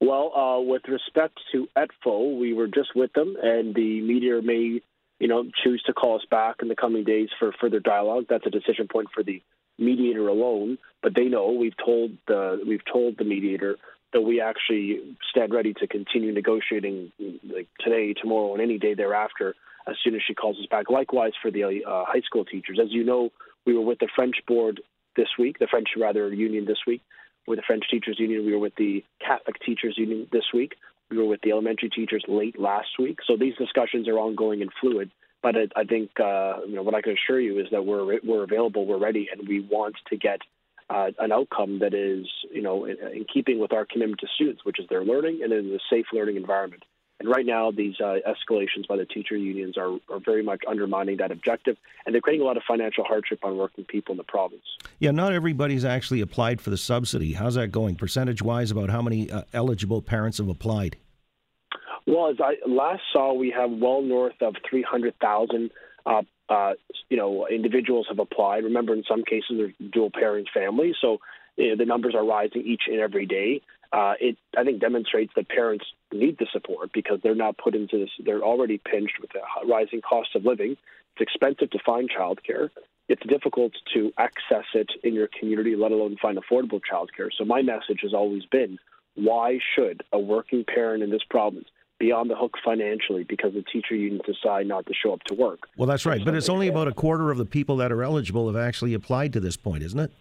Well, 0.00 0.32
uh, 0.36 0.60
with 0.60 0.82
respect 0.88 1.38
to 1.52 1.68
ETFO, 1.76 2.38
we 2.38 2.52
were 2.52 2.66
just 2.66 2.94
with 2.94 3.12
them, 3.14 3.36
and 3.42 3.74
the 3.74 4.02
media 4.02 4.42
may, 4.42 4.82
you 5.18 5.28
know, 5.28 5.44
choose 5.64 5.82
to 5.86 5.94
call 5.94 6.16
us 6.16 6.24
back 6.30 6.56
in 6.60 6.68
the 6.68 6.76
coming 6.76 7.04
days 7.04 7.28
for 7.38 7.52
further 7.60 7.80
dialogue. 7.80 8.26
That's 8.28 8.46
a 8.46 8.50
decision 8.50 8.88
point 8.88 9.08
for 9.14 9.22
the 9.22 9.42
mediator 9.78 10.28
alone. 10.28 10.76
But 11.02 11.14
they 11.14 11.24
know 11.24 11.52
we've 11.52 11.76
told 11.82 12.12
the 12.28 12.60
we've 12.66 12.84
told 12.92 13.16
the 13.16 13.24
mediator 13.24 13.76
that 14.12 14.20
we 14.20 14.40
actually 14.40 15.16
stand 15.30 15.52
ready 15.52 15.72
to 15.74 15.86
continue 15.86 16.32
negotiating 16.32 17.12
like 17.44 17.68
today, 17.80 18.12
tomorrow, 18.12 18.52
and 18.52 18.62
any 18.62 18.78
day 18.78 18.94
thereafter 18.94 19.54
as 19.88 19.96
soon 20.04 20.14
as 20.14 20.20
she 20.26 20.34
calls 20.34 20.58
us 20.58 20.66
back. 20.70 20.90
Likewise 20.90 21.32
for 21.40 21.50
the 21.50 21.64
uh, 21.64 22.04
high 22.06 22.20
school 22.20 22.44
teachers. 22.44 22.78
As 22.82 22.88
you 22.90 23.04
know, 23.04 23.30
we 23.64 23.74
were 23.74 23.84
with 23.84 23.98
the 23.98 24.08
French 24.14 24.36
board 24.46 24.82
this 25.16 25.28
week, 25.38 25.58
the 25.58 25.68
French 25.70 25.88
rather 25.96 26.30
union 26.32 26.66
this 26.66 26.80
week 26.86 27.00
with 27.46 27.58
the 27.58 27.62
French 27.66 27.84
Teachers 27.90 28.18
Union. 28.18 28.44
We 28.44 28.52
were 28.52 28.58
with 28.58 28.74
the 28.76 29.04
Catholic 29.20 29.56
Teachers 29.64 29.94
Union 29.96 30.26
this 30.32 30.44
week. 30.52 30.74
We 31.10 31.18
were 31.18 31.26
with 31.26 31.40
the 31.42 31.52
elementary 31.52 31.90
teachers 31.90 32.24
late 32.26 32.58
last 32.58 32.98
week. 32.98 33.18
So 33.26 33.36
these 33.36 33.54
discussions 33.56 34.08
are 34.08 34.18
ongoing 34.18 34.62
and 34.62 34.70
fluid. 34.80 35.10
But 35.42 35.54
I, 35.56 35.80
I 35.80 35.84
think 35.84 36.10
uh, 36.18 36.60
you 36.66 36.74
know 36.74 36.82
what 36.82 36.94
I 36.94 37.02
can 37.02 37.12
assure 37.12 37.40
you 37.40 37.60
is 37.60 37.66
that 37.70 37.84
we're 37.84 38.18
we're 38.24 38.42
available, 38.42 38.86
we're 38.86 38.98
ready, 38.98 39.28
and 39.30 39.46
we 39.46 39.60
want 39.60 39.94
to 40.08 40.16
get 40.16 40.40
uh, 40.90 41.10
an 41.18 41.30
outcome 41.30 41.78
that 41.80 41.94
is 41.94 42.26
you 42.52 42.62
know 42.62 42.84
in, 42.84 42.96
in, 43.12 43.26
keeping 43.32 43.60
with 43.60 43.72
our 43.72 43.84
commitment 43.84 44.20
to 44.20 44.26
students, 44.34 44.64
which 44.64 44.80
is 44.80 44.86
their 44.88 45.04
learning 45.04 45.40
and 45.42 45.52
in 45.52 45.66
a 45.66 45.78
safe 45.88 46.06
learning 46.12 46.36
environment. 46.36 46.82
And 47.18 47.28
right 47.28 47.46
now, 47.46 47.70
these 47.70 47.94
uh, 47.98 48.16
escalations 48.28 48.86
by 48.86 48.96
the 48.96 49.06
teacher 49.06 49.36
unions 49.36 49.78
are, 49.78 49.96
are 50.10 50.20
very 50.22 50.42
much 50.42 50.62
undermining 50.68 51.16
that 51.16 51.30
objective, 51.32 51.76
and 52.04 52.14
they're 52.14 52.20
creating 52.20 52.42
a 52.42 52.44
lot 52.44 52.58
of 52.58 52.62
financial 52.68 53.04
hardship 53.04 53.38
on 53.42 53.56
working 53.56 53.84
people 53.84 54.12
in 54.12 54.18
the 54.18 54.24
province. 54.24 54.64
Yeah, 54.98 55.12
not 55.12 55.32
everybody's 55.32 55.84
actually 55.84 56.20
applied 56.20 56.60
for 56.60 56.68
the 56.68 56.76
subsidy. 56.76 57.32
How's 57.32 57.54
that 57.54 57.68
going, 57.68 57.96
percentage 57.96 58.42
wise, 58.42 58.70
about 58.70 58.90
how 58.90 59.00
many 59.00 59.30
uh, 59.30 59.42
eligible 59.54 60.02
parents 60.02 60.38
have 60.38 60.48
applied? 60.48 60.96
Well, 62.06 62.28
as 62.28 62.36
I 62.38 62.56
last 62.68 63.02
saw, 63.12 63.32
we 63.32 63.50
have 63.50 63.70
well 63.70 64.02
north 64.02 64.40
of 64.42 64.54
300,000 64.68 65.70
uh, 66.04 66.22
uh, 66.48 66.72
you 67.08 67.16
know, 67.16 67.48
individuals 67.48 68.06
have 68.08 68.18
applied. 68.18 68.64
Remember, 68.64 68.94
in 68.94 69.02
some 69.08 69.24
cases, 69.24 69.56
they're 69.56 69.88
dual 69.90 70.10
parent 70.10 70.48
families, 70.54 70.94
so 71.00 71.18
you 71.56 71.70
know, 71.70 71.76
the 71.76 71.86
numbers 71.86 72.14
are 72.14 72.24
rising 72.24 72.62
each 72.64 72.82
and 72.86 73.00
every 73.00 73.26
day 73.26 73.62
uh, 73.92 74.14
it 74.20 74.36
I 74.56 74.64
think 74.64 74.80
demonstrates 74.80 75.32
that 75.36 75.48
parents 75.48 75.84
need 76.12 76.38
the 76.38 76.46
support 76.52 76.92
because 76.92 77.20
they're 77.22 77.34
not 77.34 77.58
put 77.58 77.74
into 77.74 77.98
this. 77.98 78.10
They're 78.24 78.42
already 78.42 78.78
pinched 78.78 79.20
with 79.20 79.30
the 79.32 79.40
rising 79.66 80.00
cost 80.00 80.34
of 80.34 80.44
living. 80.44 80.72
It's 80.72 81.20
expensive 81.22 81.70
to 81.70 81.78
find 81.84 82.10
childcare. 82.10 82.70
It's 83.08 83.22
difficult 83.26 83.72
to 83.94 84.12
access 84.18 84.64
it 84.74 84.90
in 85.04 85.14
your 85.14 85.28
community, 85.38 85.76
let 85.76 85.92
alone 85.92 86.16
find 86.20 86.38
affordable 86.38 86.80
childcare. 86.80 87.30
So 87.36 87.44
my 87.44 87.62
message 87.62 88.00
has 88.02 88.12
always 88.12 88.44
been: 88.46 88.78
Why 89.14 89.58
should 89.74 90.02
a 90.12 90.18
working 90.18 90.64
parent 90.64 91.02
in 91.02 91.10
this 91.10 91.22
province 91.28 91.68
be 91.98 92.12
on 92.12 92.28
the 92.28 92.36
hook 92.36 92.56
financially 92.62 93.24
because 93.24 93.54
the 93.54 93.62
teacher 93.62 93.94
unions 93.94 94.22
decide 94.26 94.66
not 94.66 94.86
to 94.86 94.92
show 94.92 95.12
up 95.12 95.22
to 95.24 95.34
work? 95.34 95.60
Well, 95.76 95.86
that's 95.86 96.04
right, 96.04 96.24
but 96.24 96.34
it's 96.34 96.48
only 96.48 96.68
about 96.68 96.88
a 96.88 96.92
quarter 96.92 97.30
of 97.30 97.38
the 97.38 97.46
people 97.46 97.76
that 97.78 97.92
are 97.92 98.02
eligible 98.02 98.46
have 98.48 98.56
actually 98.56 98.94
applied 98.94 99.32
to 99.34 99.40
this 99.40 99.56
point, 99.56 99.82
isn't 99.82 99.98
it? 99.98 100.12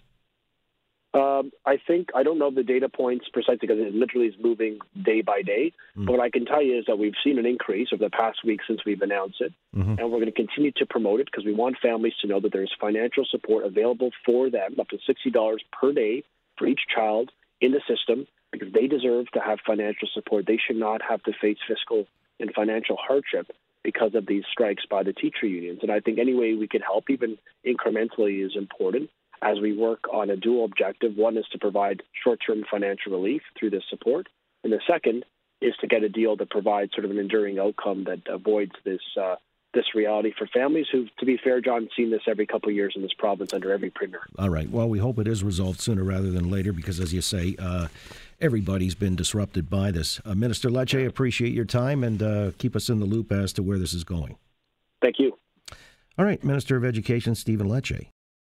Um, 1.16 1.52
I 1.66 1.78
think 1.88 2.10
I 2.14 2.24
don't 2.24 2.38
know 2.38 2.52
the 2.52 2.64
data 2.64 2.90
points 2.90 3.26
precisely 3.32 3.60
because 3.62 3.80
it 3.80 3.96
literally 3.96 4.28
is 4.28 4.36
moving 4.38 4.80
day 5.02 5.22
by 5.22 5.44
day. 5.44 5.72
Mm. 5.98 6.06
But 6.06 6.12
what 6.14 6.22
I 6.22 6.30
can 6.30 6.46
tell 6.46 6.62
you 6.62 6.78
is 6.78 6.86
that 6.88 7.00
we've 7.00 7.16
seen 7.24 7.40
an 7.40 7.46
increase 7.46 7.88
over 7.94 8.04
the 8.04 8.10
past 8.10 8.40
week 8.44 8.60
since 8.68 8.82
we've 8.86 9.02
announced 9.02 9.40
it, 9.40 9.54
mm-hmm. 9.74 9.98
and 9.98 10.12
we're 10.12 10.20
going 10.20 10.26
to 10.26 10.32
continue 10.34 10.74
to 10.74 10.86
promote 10.86 11.22
it 11.22 11.28
because 11.32 11.46
we 11.46 11.54
want 11.54 11.78
families 11.82 12.16
to 12.22 12.28
know 12.28 12.42
that 12.42 12.52
there's 12.52 12.76
financial 12.82 13.24
support 13.32 13.66
available 13.66 14.12
for 14.26 14.50
them, 14.50 14.76
up 14.78 14.90
to 14.90 14.98
sixty 15.08 15.32
dollars 15.32 15.64
per 15.72 15.94
day 15.94 16.24
for 16.58 16.68
each 16.68 16.82
child 16.94 17.32
in 17.62 17.72
the 17.72 17.82
system, 17.88 18.28
because 18.52 18.74
they 18.74 18.88
deserve 18.88 19.32
to 19.32 19.40
have 19.40 19.60
financial 19.66 20.10
support. 20.14 20.46
They 20.46 20.58
should 20.58 20.76
not 20.76 21.02
have 21.02 21.24
to 21.24 21.32
face 21.40 21.60
fiscal 21.66 22.08
and 22.42 22.54
financial 22.54 22.98
hardship 22.98 23.48
because 23.84 24.16
of 24.16 24.26
these 24.26 24.44
strikes 24.52 24.84
by 24.90 25.04
the 25.04 25.14
teacher 25.14 25.46
unions. 25.46 25.80
And 25.82 25.92
I 25.92 26.02
think 26.02 26.20
any 26.20 26.34
way 26.34 26.56
we 26.56 26.68
can 26.68 26.82
help, 26.82 27.10
even 27.10 27.38
incrementally, 27.66 28.46
is 28.46 28.54
important 28.58 29.10
as 29.46 29.60
we 29.62 29.78
work 29.78 30.00
on 30.12 30.32
a 30.32 30.36
dual 30.36 30.66
objective. 30.66 31.16
One 31.16 31.38
is 31.38 31.46
to 31.52 31.60
provide 31.60 32.02
short 32.24 32.40
term 32.46 32.66
financial 32.70 33.12
relief 33.12 33.44
through 33.58 33.70
this 33.70 33.84
support, 33.90 34.28
and 34.64 34.74
the 34.74 34.82
second 34.90 35.24
is 35.62 35.74
to 35.80 35.88
get 35.88 36.04
a 36.04 36.10
deal 36.10 36.36
that 36.36 36.50
provides 36.50 36.92
sort 36.94 37.06
of 37.06 37.12
an 37.12 37.20
enduring 37.20 37.60
outcome 37.60 38.04
that 38.06 38.22
avoids 38.28 38.74
this. 38.84 39.02
Uh, 39.20 39.36
this 39.74 39.94
reality 39.94 40.32
for 40.38 40.48
families 40.48 40.86
who, 40.90 41.06
to 41.20 41.26
be 41.26 41.38
fair, 41.44 41.60
John, 41.60 41.90
seen 41.98 42.10
this 42.10 42.22
every 42.30 42.48
couple 42.48 42.70
of 42.70 42.76
years 42.76 42.94
in 42.96 43.02
this 43.02 43.12
province 43.18 43.52
under 43.52 43.74
every 43.74 43.90
premier. 43.90 44.22
All 44.40 44.50
right. 44.50 44.70
Well, 44.70 44.88
we 44.88 45.00
hope 45.00 45.20
it 45.20 45.28
is 45.28 45.44
resolved 45.44 45.82
sooner 45.82 46.02
rather 46.02 46.32
than 46.32 46.50
later 46.50 46.72
because, 46.72 47.02
as 47.02 47.14
you 47.14 47.20
say, 47.20 47.58
uh, 47.60 47.90
everybody's 48.40 48.96
been 48.96 49.18
disrupted 49.18 49.70
by 49.70 49.92
this. 49.92 50.22
Uh, 50.24 50.34
Minister 50.34 50.70
Lecce, 50.70 51.06
appreciate 51.06 51.52
your 51.52 51.66
time 51.66 52.06
and 52.06 52.24
uh, 52.24 52.52
keep 52.58 52.74
us 52.74 52.88
in 52.88 53.02
the 53.02 53.06
loop 53.06 53.34
as 53.34 53.52
to 53.52 53.64
where 53.64 53.78
this 53.78 53.94
is 53.94 54.06
going. 54.06 54.38
Thank 55.02 55.20
you. 55.20 55.38
All 56.18 56.24
right. 56.24 56.42
Minister 56.42 56.78
of 56.78 56.86
Education, 56.86 57.36
Stephen 57.36 57.68
Lecce. 57.68 58.08